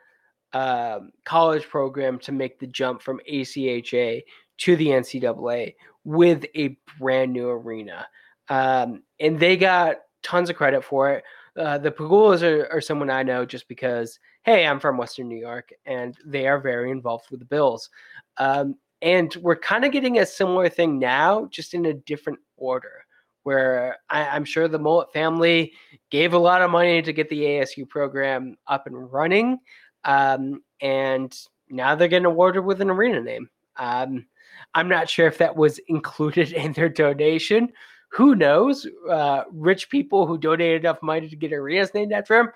um, 0.54 1.12
college 1.26 1.68
program 1.68 2.20
to 2.20 2.32
make 2.32 2.60
the 2.60 2.68
jump 2.68 3.02
from 3.02 3.20
ACHA 3.30 4.22
to 4.60 4.76
the 4.76 4.88
NCAA 4.88 5.76
with 6.04 6.46
a 6.56 6.78
brand 6.98 7.34
new 7.34 7.50
arena. 7.50 8.08
Um, 8.50 9.04
and 9.20 9.40
they 9.40 9.58
got 9.58 9.98
tons 10.24 10.50
of 10.50 10.56
credit 10.56 10.84
for 10.84 11.12
it. 11.12 11.24
Uh, 11.58 11.78
the 11.78 11.92
Pegulas 11.92 12.42
are, 12.42 12.68
are, 12.72 12.82
someone 12.82 13.10
I 13.10 13.22
know 13.22 13.46
just 13.46 13.68
because, 13.68 14.20
hey, 14.44 14.66
I'm 14.66 14.80
from 14.80 14.98
Western 14.98 15.28
New 15.28 15.38
York 15.38 15.72
and 15.86 16.16
they 16.26 16.48
are 16.48 16.60
very 16.60 16.90
involved 16.90 17.26
with 17.30 17.40
the 17.40 17.46
Bills. 17.46 17.90
Um, 18.38 18.76
and 19.02 19.34
we're 19.42 19.56
kind 19.56 19.86
of 19.86 19.92
getting 19.92 20.20
a 20.20 20.26
similar 20.26 20.70
thing 20.70 21.00
now, 21.00 21.48
just 21.52 21.74
in 21.74 21.86
a 21.86 21.94
different 21.94 22.40
order. 22.58 23.06
Where 23.44 23.98
I, 24.10 24.36
am 24.36 24.44
sure 24.44 24.68
the 24.68 24.80
Mullett 24.80 25.12
family 25.14 25.74
gave 26.12 26.34
a 26.34 26.38
lot 26.38 26.62
of 26.62 26.70
money 26.70 27.02
to 27.02 27.14
get 27.14 27.30
the 27.30 27.42
ASU 27.42 27.88
program 27.88 28.58
up 28.68 28.86
and 28.86 29.12
running, 29.12 29.60
um, 30.04 30.62
and 30.82 31.36
now 31.70 31.96
they're 31.96 32.10
getting 32.10 32.26
awarded 32.26 32.66
with 32.66 32.82
an 32.82 32.90
arena 32.90 33.22
name. 33.22 33.50
Um, 33.78 34.26
I'm 34.74 34.90
not 34.90 35.10
sure 35.10 35.26
if 35.28 35.38
that 35.38 35.56
was 35.56 35.80
included 35.88 36.52
in 36.54 36.74
their 36.74 36.90
donation. 36.90 37.72
Who 38.12 38.36
knows? 38.36 38.88
Uh, 39.10 39.44
rich 39.52 39.90
people 39.90 40.26
who 40.26 40.38
donate 40.38 40.82
enough 40.82 41.02
money 41.02 41.30
to 41.30 41.36
get 41.36 41.54
arenas 41.54 41.94
named 41.94 42.12
after 42.12 42.36
them 42.36 42.52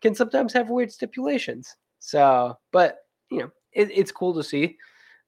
can 0.00 0.14
sometimes 0.14 0.52
have 0.52 0.70
weird 0.70 0.92
stipulations. 0.92 1.76
So, 1.98 2.56
but 2.72 2.98
you 3.30 3.38
know, 3.38 3.50
it, 3.72 3.90
it's 3.90 4.12
cool 4.12 4.34
to 4.34 4.42
see. 4.42 4.76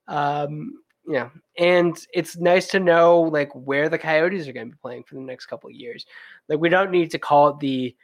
Um, 0.07 0.81
yeah, 1.07 1.29
and 1.57 1.97
it's 2.13 2.37
nice 2.37 2.67
to 2.67 2.79
know 2.79 3.21
like 3.21 3.49
where 3.53 3.89
the 3.89 3.97
Coyotes 3.97 4.47
are 4.47 4.53
going 4.53 4.67
to 4.67 4.75
be 4.75 4.79
playing 4.81 5.03
for 5.03 5.15
the 5.15 5.21
next 5.21 5.47
couple 5.47 5.69
of 5.69 5.75
years. 5.75 6.05
Like 6.47 6.59
we 6.59 6.69
don't 6.69 6.91
need 6.91 7.11
to 7.11 7.19
call 7.19 7.49
it 7.49 7.59
the 7.59 7.95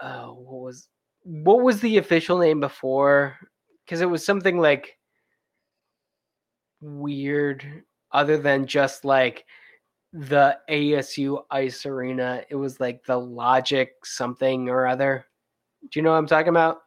uh, 0.00 0.26
what 0.26 0.60
was 0.60 0.88
what 1.22 1.62
was 1.62 1.80
the 1.80 1.98
official 1.98 2.38
name 2.38 2.60
before 2.60 3.36
because 3.84 4.00
it 4.00 4.10
was 4.10 4.24
something 4.24 4.60
like 4.60 4.98
weird 6.80 7.82
other 8.12 8.38
than 8.38 8.66
just 8.66 9.04
like 9.04 9.44
the 10.12 10.58
ASU 10.70 11.42
Ice 11.50 11.86
Arena. 11.86 12.42
It 12.48 12.56
was 12.56 12.80
like 12.80 13.04
the 13.04 13.18
Logic 13.18 13.92
something 14.04 14.68
or 14.68 14.86
other. 14.86 15.26
Do 15.90 15.98
you 15.98 16.02
know 16.02 16.12
what 16.12 16.18
I'm 16.18 16.26
talking 16.26 16.48
about? 16.48 16.78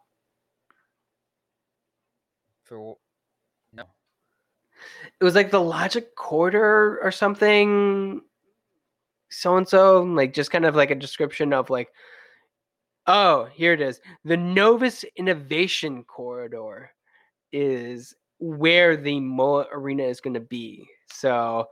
For 2.63 2.77
no. 2.77 2.97
It 5.19 5.23
was 5.23 5.35
like 5.35 5.51
the 5.51 5.61
Logic 5.61 6.15
Quarter 6.15 6.99
or 7.01 7.11
something. 7.11 8.21
So 9.29 9.57
and 9.57 9.67
so, 9.67 10.01
like 10.03 10.33
just 10.33 10.51
kind 10.51 10.65
of 10.65 10.75
like 10.75 10.91
a 10.91 10.95
description 10.95 11.53
of 11.53 11.69
like, 11.69 11.89
oh, 13.07 13.47
here 13.53 13.73
it 13.73 13.81
is. 13.81 13.99
The 14.23 14.37
Novus 14.37 15.03
Innovation 15.17 16.03
Corridor 16.03 16.91
is 17.51 18.15
where 18.39 18.95
the 18.95 19.19
Mullett 19.19 19.67
Arena 19.71 20.03
is 20.03 20.21
going 20.21 20.35
to 20.35 20.39
be. 20.39 20.87
So, 21.11 21.67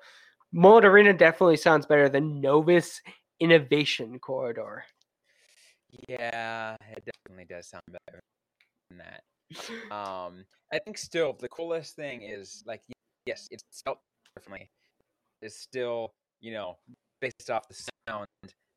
Mullett 0.54 0.84
Arena 0.84 1.14
definitely 1.14 1.58
sounds 1.58 1.86
better 1.86 2.10
than 2.10 2.42
Novus 2.42 3.02
Innovation 3.40 4.20
Corridor. 4.20 4.84
Yeah, 6.08 6.76
it 6.92 7.04
definitely 7.06 7.46
does 7.46 7.68
sound 7.68 7.84
better 7.88 8.20
than 8.90 9.00
that. 9.00 9.24
Um, 9.96 10.46
I 10.74 10.80
think 10.80 10.98
still 10.98 11.36
the 11.40 11.48
coolest 11.48 11.96
thing 11.96 12.22
is 12.22 12.64
like 12.68 12.82
yes, 13.28 13.48
it's 13.52 13.64
spelled 13.72 13.98
differently. 14.36 14.70
It's 15.42 15.60
still 15.60 16.14
you 16.42 16.54
know 16.54 16.78
based 17.20 17.50
off 17.50 17.68
the 17.68 17.76
sound, 18.08 18.28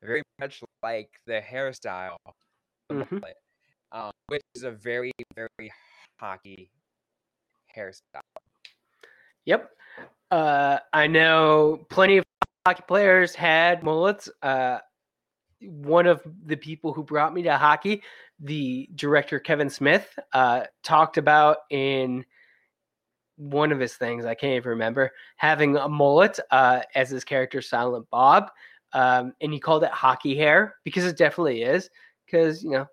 very 0.03 0.23
much 0.41 0.63
like 0.83 1.11
the 1.27 1.41
hairstyle, 1.41 2.17
Mhm. 2.91 3.23
um, 3.93 4.11
which 4.27 4.43
is 4.55 4.65
a 4.65 4.71
very 4.71 5.13
very 5.35 5.73
hockey 6.19 6.71
hairstyle. 7.75 8.21
Yep. 9.45 9.71
Uh, 10.31 10.79
I 10.93 11.07
know 11.07 11.87
plenty 11.89 12.19
of 12.19 12.25
hockey 12.67 12.83
players 12.87 13.35
had 13.35 13.83
mullets. 13.83 14.29
Uh, 14.43 14.79
one 15.61 16.07
of 16.07 16.23
the 16.47 16.57
people 16.57 16.93
who 16.93 17.03
brought 17.03 17.35
me 17.35 17.43
to 17.43 17.57
hockey, 17.57 18.03
the 18.39 18.89
director 18.95 19.39
Kevin 19.39 19.69
Smith, 19.69 20.19
uh, 20.33 20.65
talked 20.83 21.19
about 21.19 21.59
in 21.71 22.25
one 23.41 23.73
of 23.73 23.81
his 23.81 23.95
things, 23.95 24.27
I 24.27 24.35
can't 24.35 24.57
even 24.57 24.71
remember, 24.71 25.13
having 25.37 25.77
a 25.77 25.89
mullet 25.89 26.39
uh, 26.51 26.81
as 26.95 27.11
his 27.11 27.25
character 27.25 27.63
Silent 27.63 28.09
Bob. 28.11 28.51
Um, 28.93 29.35
and 29.41 29.53
he 29.53 29.61
called 29.61 29.85
it 29.85 29.91
hockey 29.91 30.37
hair 30.37 30.77
because 30.85 31.05
it 31.05 31.17
definitely 31.17 31.63
is. 31.63 31.89
Because, 32.27 32.63
you 32.63 32.71
know, 32.71 32.87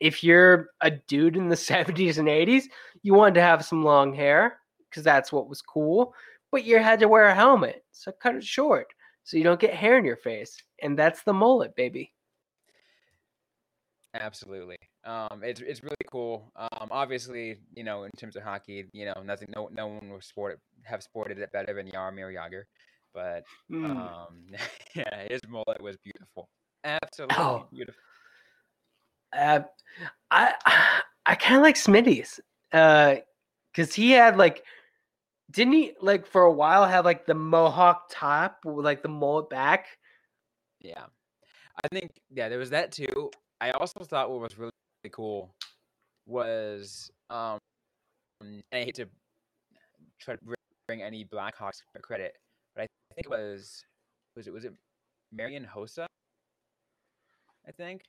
if 0.00 0.24
you're 0.24 0.70
a 0.80 0.90
dude 0.90 1.36
in 1.36 1.48
the 1.48 1.56
70s 1.56 2.18
and 2.18 2.28
80s, 2.28 2.64
you 3.02 3.14
wanted 3.14 3.34
to 3.34 3.42
have 3.42 3.64
some 3.64 3.84
long 3.84 4.14
hair 4.14 4.58
because 4.88 5.04
that's 5.04 5.30
what 5.30 5.48
was 5.48 5.60
cool. 5.60 6.14
But 6.50 6.64
you 6.64 6.78
had 6.78 7.00
to 7.00 7.08
wear 7.08 7.26
a 7.26 7.34
helmet, 7.34 7.84
so 7.92 8.12
cut 8.12 8.34
it 8.34 8.44
short 8.44 8.88
so 9.24 9.36
you 9.36 9.44
don't 9.44 9.60
get 9.60 9.74
hair 9.74 9.98
in 9.98 10.04
your 10.04 10.16
face. 10.16 10.56
And 10.82 10.98
that's 10.98 11.22
the 11.22 11.32
mullet, 11.32 11.74
baby. 11.76 12.12
Absolutely. 14.14 14.76
Um, 15.04 15.42
it's 15.42 15.60
it's 15.60 15.82
really 15.82 15.96
cool. 16.10 16.52
Um, 16.56 16.88
obviously, 16.90 17.58
you 17.74 17.82
know, 17.84 18.04
in 18.04 18.10
terms 18.16 18.36
of 18.36 18.42
hockey, 18.44 18.84
you 18.92 19.04
know, 19.06 19.14
nothing, 19.24 19.48
no, 19.54 19.68
no 19.72 19.88
one 19.88 20.10
will 20.10 20.20
sport 20.20 20.60
have 20.84 21.02
sported 21.02 21.38
it 21.38 21.52
better 21.52 21.74
than 21.74 21.88
Jaromir 21.90 22.32
Jagr, 22.32 22.62
but 23.12 23.42
Mm. 23.70 23.84
um, 23.96 24.44
yeah, 24.94 25.26
his 25.28 25.40
mullet 25.48 25.82
was 25.82 25.96
beautiful. 26.04 26.48
Absolutely 26.84 27.36
Oh. 27.36 27.66
beautiful. 27.72 28.00
Uh, 29.32 29.60
I 30.30 30.54
I 31.26 31.34
kind 31.36 31.56
of 31.56 31.62
like 31.62 31.76
Smitty's, 31.76 32.40
uh, 32.72 33.16
cause 33.74 33.94
he 33.94 34.10
had 34.12 34.36
like, 34.36 34.64
didn't 35.50 35.72
he 35.74 35.92
like 36.00 36.26
for 36.26 36.42
a 36.42 36.52
while 36.52 36.86
have 36.86 37.04
like 37.04 37.26
the 37.26 37.34
mohawk 37.34 38.06
top 38.10 38.58
with 38.64 38.84
like 38.84 39.02
the 39.02 39.08
mullet 39.08 39.48
back? 39.50 39.86
Yeah, 40.80 41.06
I 41.84 41.88
think 41.88 42.12
yeah, 42.30 42.48
there 42.48 42.58
was 42.58 42.70
that 42.70 42.92
too. 42.92 43.30
I 43.60 43.70
also 43.72 44.00
thought 44.04 44.30
what 44.30 44.40
was 44.40 44.58
really 44.58 44.72
cool 45.10 45.54
was 46.26 47.10
um, 47.30 47.58
and 48.40 48.62
I 48.72 48.84
hate 48.84 48.94
to 48.96 49.06
try 50.20 50.34
to 50.34 50.40
bring 50.86 51.02
any 51.02 51.24
Blackhawks 51.24 51.82
credit, 52.02 52.34
but 52.74 52.82
I 52.82 52.86
think 53.14 53.26
it 53.26 53.30
was 53.30 53.84
was 54.36 54.46
it 54.46 54.52
was 54.52 54.64
it 54.64 54.72
Marian 55.32 55.66
Hossa, 55.66 56.06
I 57.66 57.72
think, 57.72 58.02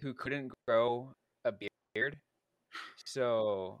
who 0.00 0.12
couldn't 0.14 0.52
grow 0.66 1.12
a 1.44 1.52
beard, 1.94 2.18
so 3.04 3.80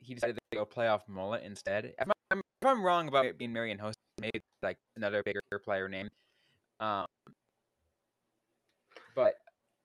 he 0.00 0.14
decided 0.14 0.38
to 0.52 0.58
go 0.58 0.64
playoff 0.64 1.00
mullet 1.08 1.42
instead. 1.44 1.92
If 1.98 2.08
I'm, 2.30 2.38
if 2.38 2.66
I'm 2.66 2.82
wrong 2.82 3.08
about 3.08 3.26
it 3.26 3.38
being 3.38 3.52
Marian 3.52 3.78
Hossa, 3.78 3.94
maybe 4.20 4.40
like 4.62 4.76
another 4.96 5.22
bigger 5.22 5.40
player 5.64 5.88
name. 5.88 6.08
Um, 6.78 7.06
but 9.14 9.34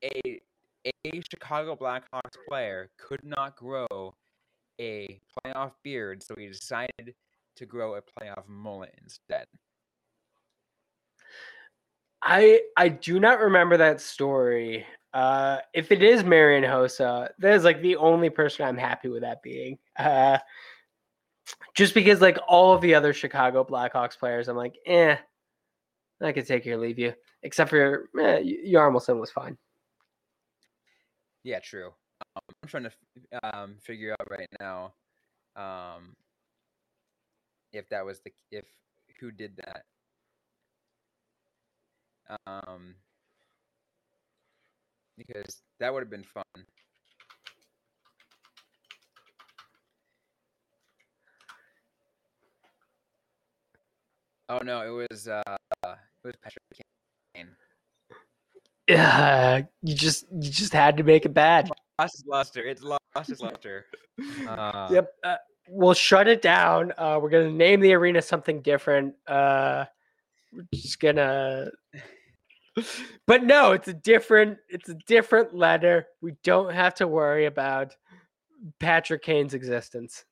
a 0.04 0.40
a 0.86 1.22
Chicago 1.30 1.76
Blackhawks 1.76 2.38
player 2.48 2.90
could 2.98 3.24
not 3.24 3.56
grow 3.56 4.14
a 4.80 5.20
playoff 5.46 5.72
beard, 5.84 6.24
so 6.24 6.36
he 6.38 6.48
decided 6.48 7.16
to 7.56 7.66
grow 7.66 7.96
a 7.96 8.02
playoff 8.02 8.48
mullet 8.48 8.94
instead. 9.02 9.48
I 12.22 12.62
I 12.76 12.90
do 12.90 13.20
not 13.20 13.40
remember 13.40 13.78
that 13.78 14.02
story. 14.02 14.86
Uh, 15.14 15.60
if 15.74 15.92
it 15.92 16.04
is 16.04 16.24
Marian 16.24 16.64
Hossa, 16.64 17.30
that 17.40 17.54
is 17.54 17.64
like 17.64 17.82
the 17.82 17.96
only 17.96 18.30
person 18.30 18.66
I'm 18.66 18.78
happy 18.78 19.08
with 19.08 19.22
that 19.22 19.42
being. 19.42 19.78
Uh, 19.98 20.40
just 21.76 21.94
because 21.94 22.22
like 22.22 22.38
all 22.48 22.74
of 22.74 22.82
the 22.82 22.96
other 22.96 23.14
Chicago 23.14 23.64
Blackhawks 23.64 24.18
players, 24.18 24.48
I'm 24.48 24.58
like, 24.58 24.76
eh, 24.88 25.16
I 26.22 26.32
could 26.32 26.48
take 26.48 26.66
you 26.66 26.74
or 26.74 26.78
leave 26.78 27.00
you. 27.00 27.14
Except 27.44 27.70
for 27.70 28.10
eh, 28.20 28.42
Yarmelson 28.68 29.20
was 29.20 29.32
fine. 29.32 29.58
Yeah, 31.46 31.60
true. 31.60 31.94
Um, 32.36 32.42
I'm 32.64 32.70
trying 32.70 32.84
to 32.86 32.92
um, 33.44 33.78
figure 33.80 34.16
out 34.20 34.32
right 34.32 34.50
now 34.60 34.96
um, 35.56 36.16
if 37.74 37.88
that 37.90 38.06
was 38.06 38.20
the 38.22 38.32
if 38.52 38.66
who 39.20 39.32
did 39.32 39.56
that. 39.58 39.86
Um, 42.48 42.96
because 45.18 45.62
that 45.80 45.94
would 45.94 46.02
have 46.02 46.10
been 46.10 46.24
fun. 46.24 46.66
Oh 54.50 54.60
no, 54.60 54.82
it 54.82 55.08
was 55.12 55.28
uh, 55.28 55.42
it 55.86 55.98
was 56.24 56.36
Patrick 56.42 56.64
Kane. 57.36 57.56
Yeah, 58.88 59.64
you 59.82 59.96
just 59.96 60.26
you 60.32 60.50
just 60.50 60.74
had 60.74 60.98
to 60.98 61.04
make 61.04 61.26
it 61.26 61.34
bad. 61.34 61.70
Lost 62.00 62.18
his 62.18 62.26
luster. 62.26 62.62
It's 62.62 62.84
lost 62.84 63.30
its 63.30 63.42
luster. 63.42 63.86
Uh, 64.48 64.90
Yep. 64.92 65.14
Uh, 65.24 65.36
we'll 65.68 65.94
shut 65.94 66.28
it 66.28 66.42
down. 66.42 66.94
Uh, 66.98 67.20
we're 67.22 67.30
gonna 67.30 67.52
name 67.52 67.80
the 67.80 67.94
arena 67.94 68.22
something 68.22 68.62
different. 68.62 69.16
Uh, 69.28 69.86
we're 70.54 70.66
just 70.74 71.00
gonna. 71.00 71.72
But 73.26 73.44
no, 73.44 73.72
it's 73.72 73.88
a 73.88 73.94
different. 73.94 74.58
It's 74.70 74.90
a 74.90 74.96
different 75.08 75.56
letter. 75.56 76.08
We 76.22 76.36
don't 76.44 76.74
have 76.74 76.94
to 76.96 77.08
worry 77.08 77.46
about 77.46 77.96
Patrick 78.80 79.24
Kane's 79.24 79.54
existence. 79.54 80.26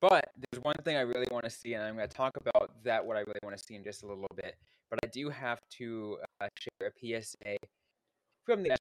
But 0.00 0.30
there's 0.50 0.62
one 0.62 0.74
thing 0.84 0.96
I 0.96 1.02
really 1.02 1.28
want 1.30 1.44
to 1.44 1.50
see, 1.50 1.74
and 1.74 1.84
I'm 1.84 1.96
going 1.96 2.08
to 2.08 2.14
talk 2.14 2.36
about 2.36 2.72
that, 2.82 3.04
what 3.04 3.16
I 3.16 3.20
really 3.20 3.38
want 3.44 3.56
to 3.56 3.62
see 3.62 3.76
in 3.76 3.84
just 3.84 4.02
a 4.02 4.06
little 4.06 4.26
bit. 4.34 4.56
But 4.92 4.98
I 5.04 5.08
do 5.08 5.30
have 5.30 5.58
to 5.78 6.18
uh, 6.42 6.48
share 6.60 6.92
a 6.92 7.22
PSA 7.22 7.56
from 8.44 8.62
the 8.62 8.76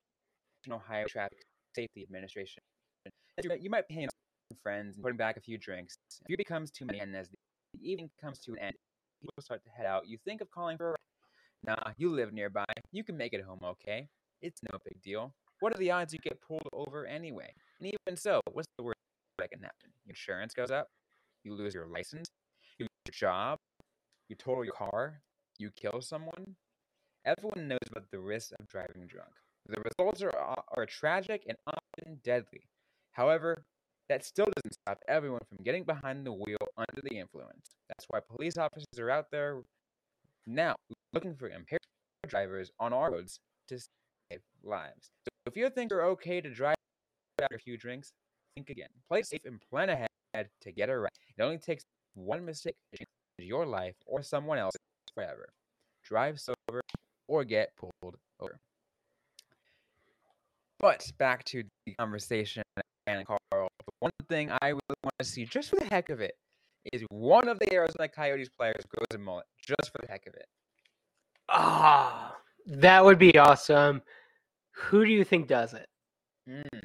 National 0.68 0.80
Highway 0.80 1.06
Traffic 1.08 1.38
Safety 1.74 2.04
Administration. 2.04 2.62
You 3.42 3.70
might 3.70 3.88
be 3.88 3.94
hanging 3.94 4.08
out 4.08 4.58
friends 4.62 4.98
and 4.98 5.04
putting 5.04 5.16
back 5.16 5.38
a 5.38 5.40
few 5.40 5.58
drinks. 5.58 5.96
If 6.28 6.34
it 6.34 6.38
becomes 6.38 6.70
too 6.70 6.86
many, 6.86 7.00
and 7.00 7.16
as 7.16 7.30
the 7.30 7.38
evening 7.82 8.10
comes 8.20 8.40
to 8.40 8.52
an 8.52 8.60
end, 8.60 8.76
people 9.22 9.34
start 9.40 9.64
to 9.64 9.70
head 9.70 9.86
out. 9.86 10.06
You 10.06 10.18
think 10.26 10.42
of 10.42 10.52
calling 10.52 10.76
for 10.76 10.88
a 10.88 10.90
ride. 10.90 10.98
Nah, 11.66 11.92
you 11.96 12.10
live 12.10 12.34
nearby. 12.34 12.66
You 12.92 13.06
can 13.06 13.16
make 13.16 13.32
it 13.32 13.42
home 13.42 13.60
okay. 13.64 14.10
It's 14.42 14.60
no 14.70 14.80
big 14.84 15.02
deal. 15.02 15.34
What 15.62 15.74
are 15.74 15.78
the 15.78 15.92
odds 15.92 16.12
you 16.12 16.20
get 16.20 16.42
pulled 16.42 16.68
over 16.74 17.06
anyway? 17.06 17.54
And 17.80 17.88
even 17.88 18.18
so, 18.18 18.42
what's 18.52 18.68
the 18.78 18.84
worst 18.84 18.98
that 19.40 19.50
can 19.50 19.62
happen? 19.62 19.92
Your 20.06 20.12
insurance 20.12 20.54
goes 20.54 20.72
up, 20.72 20.88
you 21.46 21.54
lose 21.54 21.74
your 21.74 21.88
license, 21.88 22.28
you 22.78 22.84
lose 22.84 22.90
your 23.08 23.30
job, 23.30 23.60
you 24.28 24.36
total 24.36 24.66
your 24.66 24.74
car, 24.74 25.22
you 25.62 25.70
kill 25.72 26.02
someone. 26.02 26.56
Everyone 27.24 27.68
knows 27.68 27.88
about 27.92 28.10
the 28.12 28.20
risks 28.20 28.52
of 28.60 28.68
driving 28.68 29.06
drunk. 29.08 29.30
The 29.68 29.80
results 29.80 30.24
are, 30.24 30.36
uh, 30.36 30.62
are 30.76 30.86
tragic 30.88 31.46
and 31.48 31.58
often 31.68 32.20
deadly. 32.24 32.64
However, 33.12 33.64
that 34.10 34.26
still 34.26 34.48
doesn't 34.48 34.74
stop 34.74 35.00
everyone 35.08 35.42
from 35.48 35.64
getting 35.64 35.84
behind 35.84 36.26
the 36.26 36.34
wheel 36.34 36.58
under 36.76 37.02
the 37.04 37.18
influence. 37.18 37.70
That's 37.88 38.06
why 38.10 38.20
police 38.36 38.58
officers 38.58 39.00
are 39.00 39.12
out 39.12 39.28
there 39.32 39.62
now 40.48 40.76
looking 41.14 41.36
for 41.36 41.48
impaired 41.50 41.80
drivers 42.28 42.72
on 42.80 42.92
our 42.92 43.12
roads 43.12 43.40
to 43.68 43.78
save 43.78 44.42
lives. 44.64 45.12
So 45.24 45.30
if 45.46 45.56
you 45.56 45.70
think 45.70 45.92
you're 45.92 46.06
okay 46.08 46.42
to 46.42 46.50
drive 46.50 46.76
after 47.40 47.56
a 47.56 47.60
few 47.60 47.78
drinks, 47.78 48.12
think 48.56 48.70
again. 48.70 48.90
Play 49.08 49.22
safe 49.22 49.46
and 49.46 49.62
plan 49.70 49.90
ahead 49.90 50.50
to 50.62 50.72
get 50.72 50.90
it 50.90 50.96
right. 50.96 51.12
It 51.38 51.42
only 51.42 51.60
takes 51.60 51.84
one 52.16 52.44
mistake 52.44 52.76
to 52.94 53.00
change 53.00 53.50
your 53.50 53.66
life 53.66 53.96
or 54.06 54.22
someone 54.22 54.58
else's 54.58 54.81
forever. 55.14 55.50
Drive 56.04 56.40
sober 56.40 56.82
or 57.28 57.44
get 57.44 57.76
pulled 57.76 58.18
over. 58.40 58.60
But 60.80 61.12
back 61.18 61.44
to 61.46 61.64
the 61.86 61.94
conversation 61.94 62.64
and 63.08 63.26
Carl. 63.26 63.68
One 64.00 64.12
thing 64.30 64.52
I 64.62 64.70
really 64.70 65.00
want 65.04 65.14
to 65.20 65.26
see, 65.26 65.46
just 65.46 65.70
for 65.70 65.76
the 65.76 65.86
heck 65.86 66.10
of 66.10 66.22
it, 66.22 66.34
is 66.92 67.04
one 67.10 67.48
of 67.48 67.60
the 67.60 67.72
Arizona 67.74 68.08
Coyotes 68.08 68.50
players 68.50 68.84
grows 68.90 69.06
a 69.14 69.18
mullet, 69.20 69.46
just 69.60 69.92
for 69.92 70.00
the 70.02 70.12
heck 70.12 70.26
of 70.28 70.34
it. 70.34 70.46
Ah, 71.50 72.36
that 72.66 73.04
would 73.04 73.20
be 73.20 73.38
awesome. 73.38 74.02
Who 74.72 75.06
do 75.06 75.12
you 75.12 75.24
think 75.24 75.48
does 75.48 75.74
it? 75.74 75.88
Mm. 76.50 76.82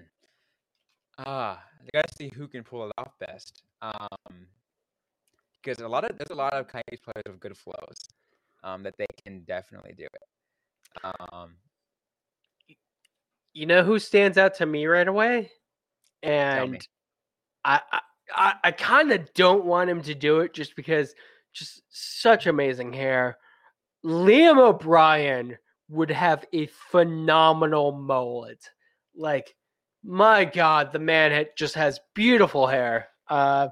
Ah, 1.19 1.63
I 1.81 1.89
gotta 1.95 2.13
see 2.19 2.31
who 2.35 2.49
can 2.49 2.63
pull 2.63 2.87
it 2.87 2.93
off 2.99 3.13
best. 3.19 3.63
Um, 3.81 4.47
because 5.67 5.83
a 5.83 5.89
lot 5.89 6.09
of 6.09 6.17
there's 6.17 6.31
a 6.31 6.35
lot 6.35 6.53
of 6.53 6.69
Coyotes 6.69 7.01
players 7.03 7.25
with 7.27 7.41
good 7.41 7.57
flows, 7.57 8.09
um, 8.63 8.85
that 8.85 8.95
they 8.97 9.07
can 9.25 9.41
definitely 9.41 9.95
do 9.97 10.05
it. 10.05 11.15
Um, 11.33 11.57
You 13.53 13.67
know 13.67 13.83
who 13.83 13.99
stands 13.99 14.39
out 14.39 14.55
to 14.57 14.67
me 14.67 14.87
right 14.87 15.09
away? 15.09 15.51
And 16.23 16.87
I 17.65 17.81
I, 17.91 18.01
I, 18.35 18.55
I 18.65 18.71
kind 18.71 19.13
of 19.13 19.33
don't 19.35 19.65
want 19.65 19.91
him 19.91 20.03
to 20.03 20.15
do 20.15 20.41
it 20.41 20.55
just 20.55 20.77
because 20.77 21.15
just 21.53 21.83
such 21.89 22.47
amazing 22.47 22.93
hair. 22.93 23.39
Liam 24.05 24.59
O'Brien 24.59 25.59
would 25.89 26.11
have 26.11 26.45
a 26.53 26.67
phenomenal 26.67 27.93
mullet. 27.93 28.71
Like, 29.17 29.55
my 30.05 30.45
God, 30.45 30.93
the 30.93 30.99
man 30.99 31.33
had, 31.33 31.49
just 31.57 31.75
has 31.75 31.99
beautiful 32.15 32.67
hair. 32.67 33.09
Uh, 33.29 33.69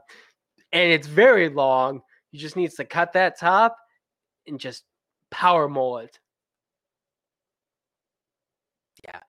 and 0.75 0.93
it's 0.93 1.07
very 1.07 1.49
long. 1.49 2.03
He 2.33 2.39
just 2.39 2.57
needs 2.57 2.75
to 2.75 2.85
cut 2.85 3.15
that 3.15 3.39
top 3.39 3.77
and 4.47 4.61
just 4.61 4.85
power 5.31 5.69
mullet. 5.69 6.19
yeah. 9.05 9.21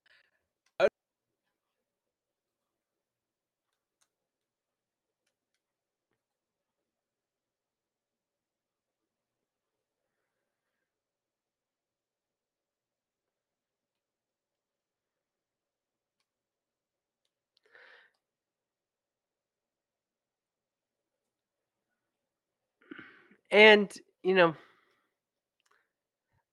And, 23.50 23.92
you 24.22 24.34
know, 24.34 24.54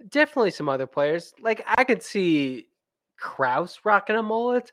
definitely 0.10 0.52
some 0.52 0.70
other 0.70 0.88
players. 0.88 1.34
Like 1.42 1.64
I 1.68 1.84
could 1.84 2.04
see 2.04 2.68
Crouse 3.18 3.80
rocking 3.84 4.16
a 4.16 4.24
mullet. 4.24 4.72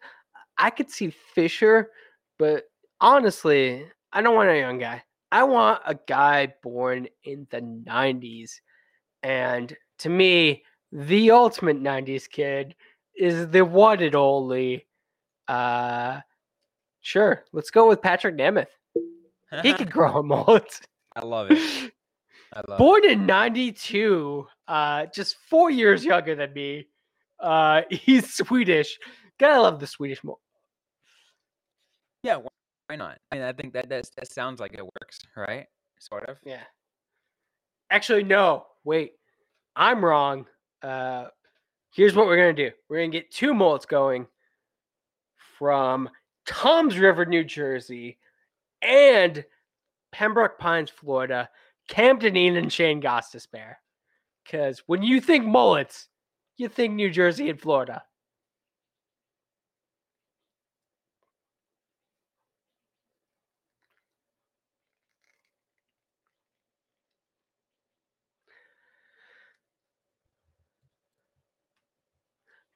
I 0.59 0.71
could 0.71 0.91
see 0.91 1.11
Fisher, 1.11 1.91
but 2.39 2.65
honestly, 3.01 3.87
I 4.13 4.23
don't 4.23 4.35
want 4.35 4.51
a 4.51 4.59
young 4.59 4.79
guy. 4.79 5.03
I 5.33 5.45
want 5.45 5.81
a 5.87 5.97
guy 6.07 6.53
born 6.63 7.09
in 7.25 7.47
the 7.51 7.61
90s. 7.61 8.61
And 9.23 9.75
to 9.99 10.09
me, 10.09 10.65
the 10.93 11.31
ultimate 11.31 11.81
90s 11.81 12.29
kid 12.29 12.75
is 13.17 13.49
the 13.49 13.65
one 13.65 14.03
and 14.03 14.15
only 14.15 14.87
uh 15.49 16.21
sure, 17.01 17.45
let's 17.53 17.71
go 17.71 17.89
with 17.89 18.01
Patrik 18.01 18.37
Nemeth. 18.37 18.67
He 19.63 19.73
could 19.73 19.91
grow 19.93 20.19
a 20.19 20.23
mullet. 20.23 20.81
I 21.15 21.25
love 21.25 21.51
it. 21.51 21.93
Love 22.57 22.65
it. 22.69 22.79
Born 22.79 23.05
in 23.09 23.27
92, 23.27 24.47
uh, 24.69 25.07
just 25.15 25.37
four 25.49 25.71
years 25.71 26.05
younger 26.05 26.35
than 26.35 26.53
me. 26.53 26.89
Uh, 27.39 27.83
he's 27.91 28.35
Swedish. 28.35 28.99
Gotta 29.39 29.61
love 29.63 29.81
the 29.81 29.87
Swedish. 29.87 30.23
Mo- 30.25 30.39
Yeah, 32.23 32.37
why, 32.89 32.97
not? 32.97 33.19
I 33.31 33.37
mean, 33.37 33.45
I 33.45 33.53
think 33.53 33.73
that 33.75 33.89
that 33.89 34.07
sounds 34.31 34.61
like 34.61 34.75
it 34.75 34.83
works, 34.85 35.21
right? 35.37 35.67
Sort 35.99 36.29
of. 36.29 36.37
yeah. 36.45 36.63
Actually, 37.91 38.25
no. 38.25 38.67
Wait, 38.85 39.13
I'm 39.77 40.05
wrong. 40.05 40.47
Uh, 40.83 41.27
here's 41.93 42.15
what 42.15 42.27
we're 42.27 42.37
gonna 42.37 42.53
do. 42.53 42.71
We're 42.89 42.99
gonna 42.99 43.09
get 43.11 43.31
two 43.31 43.53
mullets 43.55 43.87
going 43.87 44.27
from 45.59 46.09
Tom's 46.47 46.99
River, 46.99 47.25
New 47.27 47.45
Jersey, 47.45 48.19
and 48.83 49.45
Pembroke 50.13 50.59
Pines, 50.59 50.91
Florida. 50.91 51.49
Camden 51.91 52.37
Ian 52.37 52.57
and 52.57 52.73
Shayne 52.73 53.03
Gostisbehere. 53.03 53.75
Because 54.45 54.83
when 54.87 55.03
you 55.03 55.21
think 55.21 55.45
mullets, 55.45 56.09
you 56.57 56.69
think 56.69 56.95
New 56.95 57.11
Jersey 57.11 57.51
and 57.51 57.61
Florida. 57.61 58.03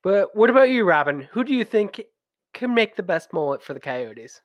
But 0.03 0.37
what 0.37 0.51
about 0.51 0.69
you, 0.69 0.85
Robyn? 0.85 1.27
Who 1.33 1.45
do 1.45 1.55
you 1.55 1.65
think 1.65 2.03
can 2.53 2.75
make 2.75 2.95
the 2.95 3.03
best 3.03 3.33
mullet 3.33 3.63
for 3.63 3.73
the 3.73 3.81
Coyotes? 3.81 4.43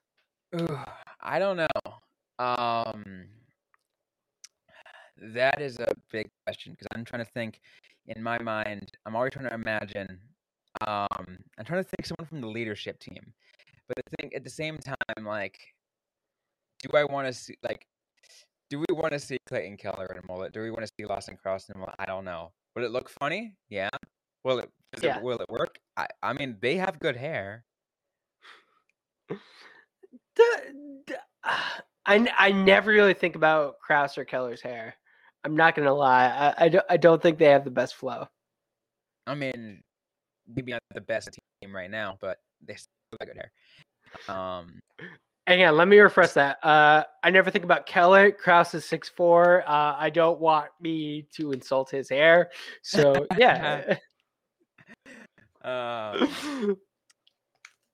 Ooh, 0.56 0.80
I 1.20 1.38
don't 1.38 1.58
know. 1.58 1.68
Um, 2.40 3.28
that 5.22 5.62
is 5.62 5.80
a 5.80 5.88
big 6.12 6.30
question 6.46 6.74
because 6.74 6.88
I'm 6.96 7.06
trying 7.06 7.24
to 7.24 7.32
think. 7.32 7.60
In 8.08 8.24
my 8.24 8.40
mind, 8.40 8.92
I'm 9.06 9.16
already 9.16 9.34
trying 9.34 9.50
to 9.50 9.54
imagine. 9.54 10.20
Um, 10.88 11.38
I'm 11.58 11.66
trying 11.66 11.84
to 11.84 11.90
think 11.90 12.06
someone 12.06 12.28
from 12.28 12.42
the 12.42 12.48
leadership 12.48 13.00
team, 13.00 13.34
but 13.88 13.98
I 14.00 14.16
think 14.20 14.34
at 14.36 14.44
the 14.44 14.50
same 14.50 14.78
time, 14.80 15.26
like, 15.26 15.60
do 16.82 16.90
I 16.98 17.04
want 17.04 17.28
to 17.28 17.34
see 17.34 17.56
like, 17.62 17.86
do 18.70 18.80
we 18.80 18.86
want 18.92 19.14
to 19.14 19.20
see 19.20 19.38
Clayton 19.48 19.78
Keller 19.78 20.08
in 20.12 20.18
a 20.18 20.26
mullet? 20.28 20.54
Do 20.54 20.62
we 20.62 20.72
want 20.72 20.82
to 20.86 20.92
see 21.00 21.06
Lawson 21.06 21.38
Crouse 21.38 21.70
in 21.70 21.76
a 21.76 21.80
mullet? 21.80 21.96
I 22.00 22.06
don't 22.06 22.26
know. 22.26 22.52
Would 22.76 22.84
it 22.86 22.92
look 22.92 23.10
funny? 23.20 23.56
Yeah. 23.70 23.90
Will 24.44 24.60
it? 24.60 24.72
Yeah. 25.02 25.18
it 25.18 25.24
will 25.24 25.38
it 25.40 25.50
work? 25.50 25.78
I 25.98 26.08
I 26.24 26.34
mean, 26.34 26.58
they 26.62 26.78
have 26.78 27.00
good 27.00 27.16
hair. 27.16 27.66
The- 29.28 30.98
the- 31.08 31.20
I, 32.06 32.28
I 32.40 32.52
never 32.52 32.90
really 32.92 33.14
think 33.14 33.36
about 33.36 33.78
Crouse 33.80 34.18
or 34.18 34.26
Keller's 34.26 34.62
hair. 34.62 34.96
I'm 35.44 35.56
not 35.56 35.76
gonna 35.76 35.94
lie. 35.94 36.28
I, 36.58 36.66
I, 36.66 36.70
don't, 36.70 36.86
I 36.90 36.98
don't 36.98 37.22
think 37.22 37.38
they 37.38 37.46
have 37.46 37.64
the 37.64 37.72
best 37.72 37.96
flow. 37.96 38.28
I 39.28 39.36
mean, 39.36 39.82
maybe 40.54 40.72
not 40.72 40.82
the 40.94 41.02
best 41.02 41.38
team 41.62 41.76
right 41.76 41.90
now, 41.90 42.18
but 42.20 42.40
they 42.66 42.76
still 42.76 42.90
got 43.20 43.28
good 43.28 43.38
hair. 43.38 44.36
Um, 44.36 44.80
Hang 45.48 45.64
on, 45.64 45.78
let 45.78 45.88
me 45.88 45.98
refresh 45.98 46.34
that. 46.34 46.64
Uh, 46.64 47.04
I 47.24 47.32
never 47.32 47.50
think 47.50 47.66
about 47.66 47.88
Keller. 47.88 48.32
Crouse 48.32 48.76
is 48.76 48.86
six 48.86 49.10
four. 49.10 49.64
Uh, 49.68 49.96
I 49.98 50.12
don't 50.12 50.40
want 50.40 50.70
me 50.80 51.26
to 51.34 51.54
insult 51.54 51.90
his 51.90 52.08
hair. 52.08 52.52
So 52.84 53.26
yeah. 53.36 53.96
um, 55.64 56.78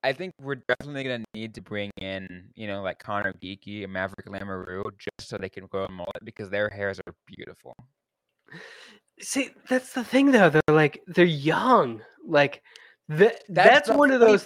I 0.06 0.13
think 0.13 0.36
we're 0.39 0.62
definitely 0.68 1.04
gonna 1.04 1.26
need 1.34 1.56
to 1.56 1.62
bring 1.62 1.89
in, 1.98 2.50
you 2.54 2.68
know, 2.68 2.84
like 2.84 3.00
Conor 3.00 3.34
Geekie 3.41 3.84
and 3.84 3.91
Maverick 3.91 4.28
Lamoureux 4.28 4.91
just 5.00 5.28
so 5.28 5.36
they 5.36 5.50
can 5.50 5.65
grow 5.65 5.86
a 5.86 5.91
mullet 5.91 6.24
because 6.24 6.52
their 6.52 6.70
hairs 6.70 7.00
are 7.08 7.15
beautiful. 7.26 7.76
See, 9.20 9.50
that's 9.68 9.94
the 9.94 10.04
thing 10.04 10.32
though. 10.32 10.52
They're 10.52 10.62
like 10.68 11.02
they're 11.08 11.26
young. 11.26 12.04
Like 12.24 12.62
the, 13.10 13.36
That's, 13.50 13.88
that's, 13.88 13.89
one 13.89 14.12
of 14.12 14.20
those. 14.20 14.46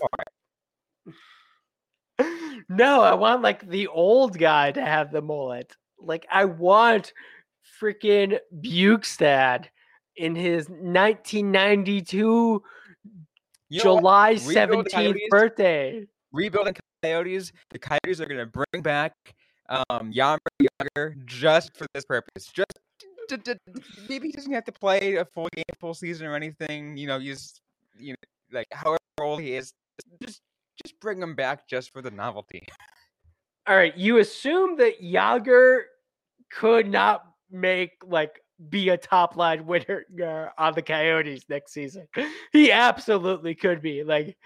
no, 2.69 3.01
I 3.01 3.13
want 3.15 3.41
like 3.41 3.69
the 3.69 3.87
old 3.87 4.37
guy 4.39 4.71
to 4.71 4.81
have 4.81 5.11
the 5.11 5.21
mullet. 5.21 5.75
Like 5.99 6.25
I 6.31 6.45
want 6.45 7.11
freaking 7.81 8.39
Bjugstad 8.61 9.65
in 10.15 10.35
his 10.35 10.69
1992 10.69 12.63
You? 13.69 13.81
July 13.81 14.35
17th 14.35 15.17
birthday. 15.29 16.05
Rebuilding 16.31 16.75
Coyotes, 17.03 17.51
the 17.69 17.79
Coyotes 17.79 18.19
are 18.19 18.25
gonna 18.25 18.45
bring 18.45 18.81
back 18.81 19.13
um 19.69 20.11
Jaromir 20.11 20.39
Jagr 20.61 21.25
just 21.25 21.75
for 21.77 21.85
this 21.93 22.05
purpose. 22.05 22.47
Just 22.47 22.79
d- 23.29 23.37
d- 23.37 23.53
maybe 24.07 24.27
he 24.27 24.31
doesn't 24.33 24.51
have 24.51 24.65
to 24.65 24.71
play 24.71 25.15
a 25.15 25.25
full 25.25 25.47
game, 25.55 25.63
full 25.79 25.93
season 25.93 26.27
or 26.27 26.35
anything. 26.35 26.97
You 26.97 27.07
know, 27.07 27.19
he's 27.19 27.61
you 27.97 28.13
know 28.13 28.57
like 28.57 28.67
however 28.71 28.97
old 29.21 29.41
he 29.41 29.53
is, 29.53 29.71
just 30.21 30.41
just 30.83 30.99
bring 30.99 31.21
him 31.21 31.35
back 31.35 31.67
just 31.67 31.91
for 31.91 32.01
the 32.01 32.11
novelty. 32.11 32.63
All 33.67 33.75
right, 33.75 33.95
you 33.95 34.17
assume 34.17 34.77
that 34.77 35.01
Jagr 35.01 35.81
could 36.51 36.89
not 36.89 37.23
make 37.51 37.91
like 38.05 38.41
be 38.69 38.89
a 38.89 38.97
top 38.97 39.35
line 39.37 39.65
winner 39.65 40.05
uh, 40.21 40.47
on 40.61 40.73
the 40.73 40.81
Coyotes 40.81 41.45
next 41.49 41.71
season. 41.71 42.07
He 42.51 42.71
absolutely 42.71 43.55
could 43.55 43.81
be. 43.81 44.03
Like 44.03 44.37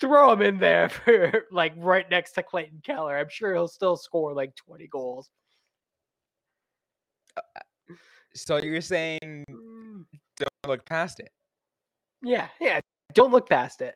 throw 0.00 0.32
him 0.32 0.42
in 0.42 0.58
there 0.58 0.88
for 0.90 1.46
like 1.50 1.72
right 1.76 2.08
next 2.10 2.32
to 2.32 2.42
Clayton 2.42 2.82
Keller. 2.84 3.16
I'm 3.16 3.28
sure 3.28 3.54
he'll 3.54 3.68
still 3.68 3.96
score 3.96 4.34
like 4.34 4.54
20 4.56 4.86
goals. 4.88 5.30
So 8.34 8.56
you're 8.56 8.80
saying 8.80 9.44
don't 9.48 10.66
look 10.66 10.86
past 10.86 11.20
it. 11.20 11.30
Yeah, 12.22 12.48
yeah. 12.60 12.80
Don't 13.14 13.32
look 13.32 13.48
past 13.48 13.82
it. 13.82 13.94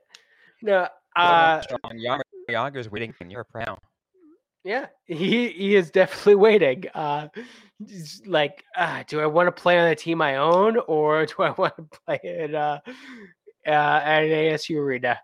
No, 0.62 0.88
uh, 1.16 1.62
Strong 1.62 2.20
Jagr's 2.50 2.90
waiting 2.90 3.14
in 3.20 3.30
Europe 3.30 3.48
right 3.54 3.66
now. 3.66 3.78
Yeah, 4.66 4.86
he 5.04 5.48
he 5.50 5.76
is 5.76 5.92
definitely 5.92 6.34
waiting. 6.34 6.84
Uh, 6.92 7.28
like, 8.26 8.64
uh, 8.76 9.04
do 9.06 9.20
I 9.20 9.26
want 9.26 9.46
to 9.46 9.52
play 9.52 9.78
on 9.78 9.86
a 9.86 9.94
team 9.94 10.20
I 10.20 10.36
own 10.36 10.76
or 10.88 11.24
do 11.26 11.34
I 11.38 11.50
want 11.50 11.76
to 11.76 11.84
play 12.04 12.18
at 12.24 12.52
uh, 12.52 12.80
uh, 13.64 13.70
at 13.70 14.24
an 14.24 14.30
ASU 14.30 14.76
arena? 14.78 15.20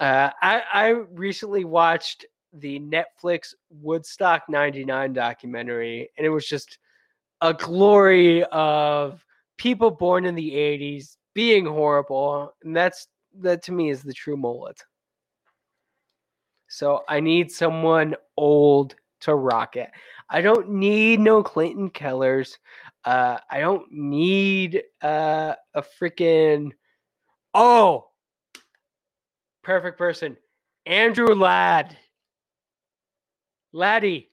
Uh, 0.00 0.30
I 0.42 0.62
I 0.72 0.88
recently 1.12 1.64
watched 1.64 2.26
the 2.52 2.80
Netflix 2.80 3.54
Woodstock 3.70 4.42
'99 4.48 5.12
documentary, 5.12 6.10
and 6.18 6.26
it 6.26 6.30
was 6.30 6.48
just 6.48 6.78
a 7.42 7.54
glory 7.54 8.42
of 8.46 9.24
people 9.58 9.92
born 9.92 10.24
in 10.24 10.34
the 10.34 10.50
'80s 10.50 11.16
being 11.34 11.66
horrible, 11.66 12.52
and 12.64 12.74
that's 12.76 13.06
that 13.42 13.62
to 13.62 13.72
me 13.72 13.90
is 13.90 14.02
the 14.02 14.12
true 14.12 14.36
mullet. 14.36 14.82
So 16.68 17.04
I 17.08 17.20
need 17.20 17.50
someone 17.50 18.14
old 18.36 18.94
to 19.20 19.34
rock 19.34 19.76
it. 19.76 19.90
I 20.28 20.40
don't 20.40 20.70
need 20.70 21.20
no 21.20 21.42
Clayton 21.42 21.90
Kellers. 21.90 22.58
Uh, 23.04 23.38
I 23.50 23.60
don't 23.60 23.90
need 23.92 24.82
uh, 25.02 25.54
a 25.74 25.82
freaking 26.00 26.72
oh, 27.54 28.08
perfect 29.62 29.96
person, 29.96 30.36
Andrew 30.86 31.34
Ladd. 31.34 31.96
Laddie, 33.72 34.30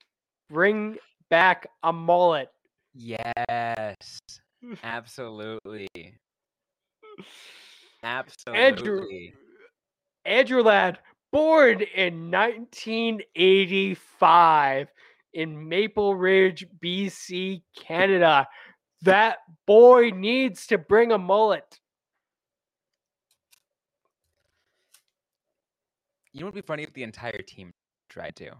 bring 0.49 0.97
back 1.29 1.67
a 1.83 1.93
mullet. 1.93 2.49
Yes. 2.93 4.19
Absolutely. 4.83 5.87
Absolutely. 8.03 8.63
Andrew, 8.63 8.97
Absolutely. 8.97 9.33
Andrew 10.25 10.61
Ladd, 10.63 10.99
born 11.33 11.81
in 11.95 12.31
1985 12.31 14.87
in 15.33 15.67
Maple 15.67 16.15
Ridge, 16.15 16.65
BC, 16.81 17.61
Canada. 17.75 18.47
That 19.01 19.39
boy 19.65 20.11
needs 20.11 20.67
to 20.67 20.77
bring 20.77 21.11
a 21.11 21.17
mullet. 21.17 21.81
You 26.31 26.41
know 26.41 26.45
what 26.45 26.53
would 26.53 26.63
be 26.63 26.67
funny 26.67 26.83
if 26.83 26.93
the 26.93 27.03
entire 27.03 27.41
team 27.41 27.73
tried 28.09 28.37
to? 28.37 28.51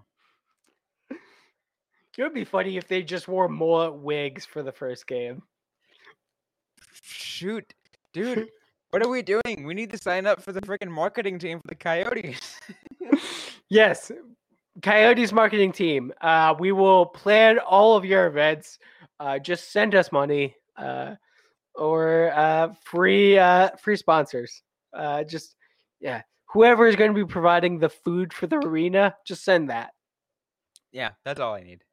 It 2.15 2.21
would 2.21 2.33
be 2.33 2.43
funny 2.43 2.77
if 2.77 2.88
they 2.88 3.01
just 3.01 3.27
wore 3.27 3.47
mullet 3.47 3.95
wigs 3.95 4.45
for 4.45 4.62
the 4.62 4.71
first 4.71 5.07
game. 5.07 5.41
Shoot, 7.01 7.73
dude. 8.13 8.49
What 8.93 9.03
are 9.03 9.10
we 9.10 9.23
doing? 9.23 9.65
We 9.65 9.73
need 9.73 9.89
to 9.89 9.97
sign 9.97 10.27
up 10.27 10.39
for 10.39 10.51
the 10.51 10.62
freaking 10.62 10.91
marketing 10.91 11.39
team 11.39 11.58
for 11.58 11.67
the 11.67 11.73
Coyotes. 11.73 12.60
yes, 13.69 14.12
Coyotes 14.84 15.32
marketing 15.32 15.71
team. 15.71 16.13
Uh, 16.21 16.53
we 16.60 16.73
will 16.73 17.08
plan 17.08 17.58
all 17.58 17.97
of 17.97 18.06
your 18.06 18.27
events. 18.27 18.77
Uh, 19.19 19.39
just 19.39 19.71
send 19.71 19.95
us 19.95 20.12
money 20.12 20.56
uh, 20.77 21.15
or 21.73 22.32
uh, 22.36 22.71
free 22.84 23.36
uh, 23.36 23.71
free 23.77 23.95
sponsors. 23.95 24.62
Uh, 24.95 25.23
just 25.23 25.56
yeah, 25.99 26.21
whoever 26.45 26.86
is 26.86 26.95
going 26.95 27.12
to 27.12 27.15
be 27.15 27.25
providing 27.25 27.79
the 27.79 27.89
food 27.89 28.32
for 28.32 28.45
the 28.45 28.58
arena, 28.58 29.15
just 29.25 29.43
send 29.43 29.71
that. 29.71 29.89
yeah, 30.91 31.10
that's 31.25 31.39
all 31.39 31.56
I 31.56 31.63
need. 31.63 31.84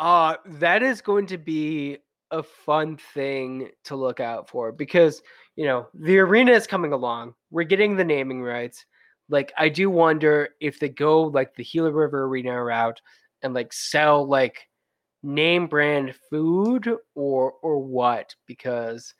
Uh, 0.00 0.34
that 0.44 0.82
is 0.82 1.00
going 1.00 1.26
to 1.26 1.38
be 1.38 1.98
a 2.30 2.42
fun 2.42 2.96
thing 3.14 3.70
to 3.84 3.96
look 3.96 4.20
out 4.20 4.48
for 4.48 4.72
because 4.72 5.22
you 5.56 5.66
know 5.66 5.86
the 5.94 6.18
arena 6.18 6.52
is 6.52 6.66
coming 6.66 6.92
along. 6.92 7.34
We're 7.50 7.64
getting 7.64 7.96
the 7.96 8.04
naming 8.04 8.42
rights. 8.42 8.84
Like 9.28 9.52
I 9.56 9.68
do 9.68 9.90
wonder 9.90 10.50
if 10.60 10.78
they 10.78 10.88
go 10.88 11.22
like 11.22 11.54
the 11.54 11.64
Gila 11.64 11.92
River 11.92 12.24
Arena 12.24 12.62
route 12.62 13.00
and 13.42 13.54
like 13.54 13.72
sell 13.72 14.26
like 14.26 14.68
name 15.22 15.66
brand 15.66 16.14
food 16.28 16.94
or 17.14 17.54
or 17.62 17.78
what 17.78 18.34
because 18.46 19.14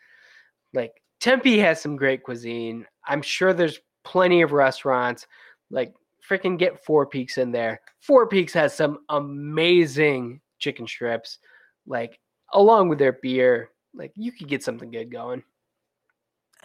like 0.74 0.92
Tempe 1.20 1.58
has 1.58 1.80
some 1.80 1.96
great 1.96 2.22
cuisine. 2.22 2.86
I'm 3.06 3.22
sure 3.22 3.52
there's 3.52 3.80
plenty 4.04 4.42
of 4.42 4.52
restaurants. 4.52 5.26
Like 5.70 5.94
freaking 6.28 6.58
get 6.58 6.84
Four 6.84 7.06
Peaks 7.06 7.38
in 7.38 7.50
there. 7.52 7.80
Four 8.00 8.28
Peaks 8.28 8.52
has 8.52 8.74
some 8.74 8.98
amazing 9.08 10.40
chicken 10.58 10.86
strips. 10.86 11.38
Like 11.86 12.18
along 12.54 12.88
with 12.88 12.98
their 12.98 13.12
beer, 13.12 13.70
like 13.92 14.12
you 14.16 14.32
could 14.32 14.48
get 14.48 14.62
something 14.62 14.90
good 14.90 15.10
going. 15.10 15.42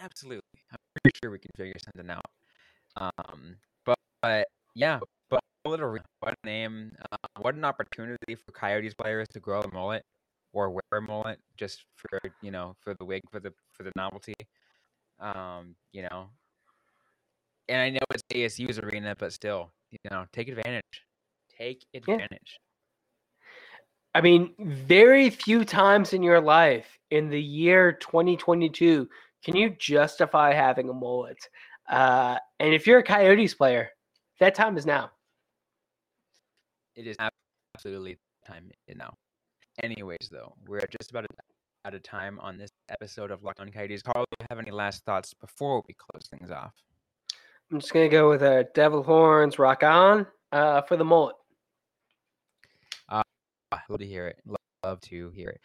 Absolutely. 0.00 0.40
I'm 0.72 0.78
pretty 1.02 1.16
sure 1.22 1.30
we 1.30 1.38
can 1.38 1.50
figure 1.56 1.76
something 1.84 2.10
out. 2.10 2.24
Um, 2.96 3.56
but, 3.84 3.98
but 4.22 4.46
yeah, 4.74 5.00
but 5.28 5.40
what 5.64 5.80
a 5.80 5.86
what 6.20 6.34
a 6.42 6.46
name! 6.46 6.92
Uh, 7.12 7.40
what 7.40 7.54
an 7.54 7.64
opportunity 7.64 8.34
for 8.34 8.52
Coyotes 8.52 8.94
players 8.94 9.28
to 9.32 9.40
grow 9.40 9.60
a 9.60 9.74
mullet 9.74 10.04
or 10.52 10.70
wear 10.70 10.80
a 10.92 11.00
mullet 11.00 11.38
just 11.56 11.84
for 11.96 12.18
you 12.40 12.50
know 12.50 12.74
for 12.80 12.94
the 12.94 13.04
wig 13.04 13.20
for 13.30 13.40
the 13.40 13.52
for 13.72 13.82
the 13.82 13.92
novelty. 13.94 14.34
Um, 15.20 15.74
you 15.92 16.02
know, 16.02 16.28
and 17.68 17.80
I 17.80 17.90
know 17.90 18.00
it's 18.10 18.22
ASU's 18.32 18.78
arena, 18.78 19.14
but 19.18 19.32
still, 19.32 19.70
you 19.90 19.98
know, 20.10 20.24
take 20.32 20.48
advantage. 20.48 21.04
Take 21.56 21.84
advantage. 21.94 22.58
I 24.14 24.20
mean, 24.20 24.54
very 24.58 25.30
few 25.30 25.64
times 25.64 26.12
in 26.12 26.22
your 26.22 26.40
life 26.40 26.98
in 27.10 27.28
the 27.28 27.40
year 27.40 27.92
2022 27.92 29.08
can 29.44 29.56
you 29.56 29.70
justify 29.78 30.52
having 30.52 30.88
a 30.88 30.92
mullet. 30.92 31.38
Uh, 31.88 32.36
and 32.58 32.74
if 32.74 32.86
you're 32.86 32.98
a 32.98 33.02
Coyotes 33.02 33.54
player, 33.54 33.90
that 34.38 34.54
time 34.54 34.76
is 34.76 34.84
now. 34.84 35.10
It 36.94 37.06
is 37.06 37.16
absolutely 37.76 38.18
time 38.46 38.70
now. 38.94 39.14
Anyways, 39.82 40.28
though, 40.30 40.54
we're 40.66 40.80
just 40.80 41.10
about 41.10 41.26
out 41.86 41.94
of 41.94 42.02
time 42.02 42.38
on 42.40 42.58
this 42.58 42.70
episode 42.90 43.30
of 43.30 43.42
Locked 43.42 43.60
On 43.60 43.70
Coyotes. 43.70 44.02
Carl, 44.02 44.26
do 44.30 44.36
you 44.40 44.46
have 44.50 44.58
any 44.58 44.70
last 44.70 45.04
thoughts 45.04 45.32
before 45.32 45.82
we 45.88 45.94
close 45.94 46.28
things 46.28 46.50
off? 46.50 46.74
I'm 47.72 47.80
just 47.80 47.92
gonna 47.92 48.08
go 48.08 48.28
with 48.28 48.42
a 48.42 48.68
devil 48.74 49.02
horns 49.02 49.58
rock 49.58 49.82
on 49.82 50.26
uh, 50.52 50.82
for 50.82 50.96
the 50.96 51.04
mullet. 51.04 51.36
Love 53.88 54.00
to 54.00 54.06
hear 54.06 54.26
it. 54.26 54.38
Love, 54.46 54.56
love 54.84 55.00
to 55.02 55.30
hear 55.30 55.50
it. 55.50 55.60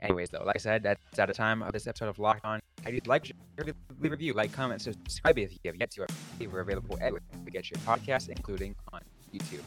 Anyways, 0.00 0.30
though, 0.30 0.42
like 0.44 0.56
I 0.56 0.58
said, 0.58 0.82
that's 0.82 1.18
out 1.18 1.30
of 1.30 1.36
time 1.36 1.62
of 1.62 1.72
this 1.72 1.86
episode 1.86 2.08
of 2.08 2.18
Locked 2.18 2.44
On. 2.44 2.60
Coyotes. 2.82 3.06
like, 3.06 3.26
share, 3.26 3.36
leave 3.58 3.74
a 4.04 4.08
review, 4.10 4.32
like, 4.32 4.52
comment, 4.52 4.82
subscribe 4.82 5.38
if 5.38 5.52
you 5.52 5.58
have 5.66 5.76
yet 5.76 5.90
to. 5.92 6.06
We're 6.50 6.60
available 6.60 6.96
everywhere 7.00 7.22
to 7.44 7.50
get 7.50 7.70
your 7.70 7.78
podcast, 7.78 8.28
including 8.28 8.74
on 8.92 9.00
YouTube. 9.32 9.62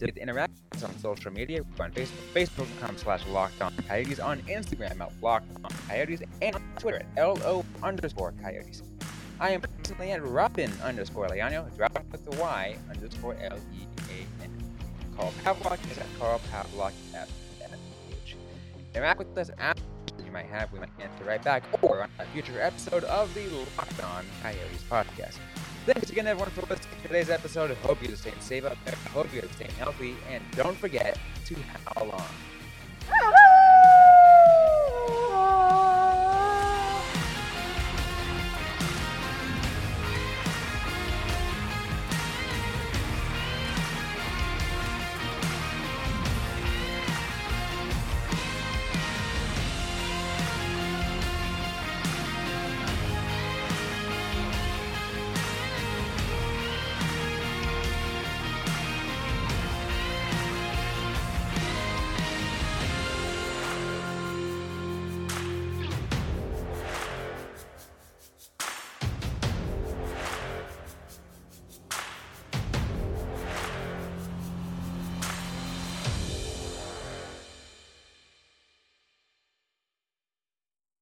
To 0.00 0.20
interact 0.20 0.52
on 0.82 0.98
social 0.98 1.30
media, 1.32 1.62
we're 1.78 1.84
on 1.84 1.92
Facebook, 1.92 2.32
facebook.com 2.34 2.98
slash 2.98 3.24
locked 3.28 3.62
on 3.62 3.72
coyotes, 3.88 4.18
on 4.18 4.40
Instagram 4.42 5.00
at 5.00 5.12
locked 5.22 5.46
on 5.62 5.70
coyotes, 5.88 6.22
and 6.42 6.56
on 6.56 6.62
Twitter 6.78 7.02
at 7.16 7.22
LO 7.24 7.64
underscore 7.84 8.34
coyotes. 8.42 8.82
I 9.38 9.50
am 9.50 9.60
personally 9.60 10.10
at 10.10 10.22
Robyn 10.22 10.72
underscore 10.82 11.28
Leano, 11.28 11.74
drop 11.76 11.98
with 12.10 12.24
the 12.24 12.36
Y 12.36 12.76
underscore 12.90 13.36
L 13.40 13.58
E 13.74 13.86
A 14.10 14.42
N. 14.42 14.61
Carl 15.16 15.32
Pavlock 15.44 15.90
is 15.90 15.98
at 15.98 16.06
Carl 16.18 16.40
Pavlock 16.50 16.92
H. 17.14 18.36
Interact 18.94 19.18
with 19.18 19.38
us 19.38 19.50
after 19.58 19.82
you 20.24 20.30
might 20.30 20.46
have, 20.46 20.72
we 20.72 20.78
might 20.78 20.90
answer 21.00 21.24
right 21.24 21.42
back, 21.42 21.62
or 21.82 22.02
on 22.02 22.08
a 22.18 22.24
future 22.26 22.60
episode 22.60 23.04
of 23.04 23.32
the 23.34 23.46
Locked 23.76 24.02
On 24.02 24.24
Coyotes 24.42 24.84
podcast. 24.90 25.38
Thanks 25.86 26.10
again, 26.10 26.26
everyone, 26.26 26.50
for 26.50 26.60
listening 26.62 26.96
to 27.02 27.08
today's 27.08 27.30
episode. 27.30 27.70
I 27.70 27.74
hope 27.86 28.02
you're 28.02 28.16
staying 28.16 28.40
safe 28.40 28.64
out 28.64 28.76
there. 28.84 28.94
I 29.04 29.08
hope 29.08 29.32
you're 29.34 29.42
staying 29.54 29.72
healthy. 29.72 30.14
And 30.30 30.42
don't 30.52 30.76
forget 30.76 31.18
to 31.46 31.56
how 31.86 32.04
long. 32.04 32.28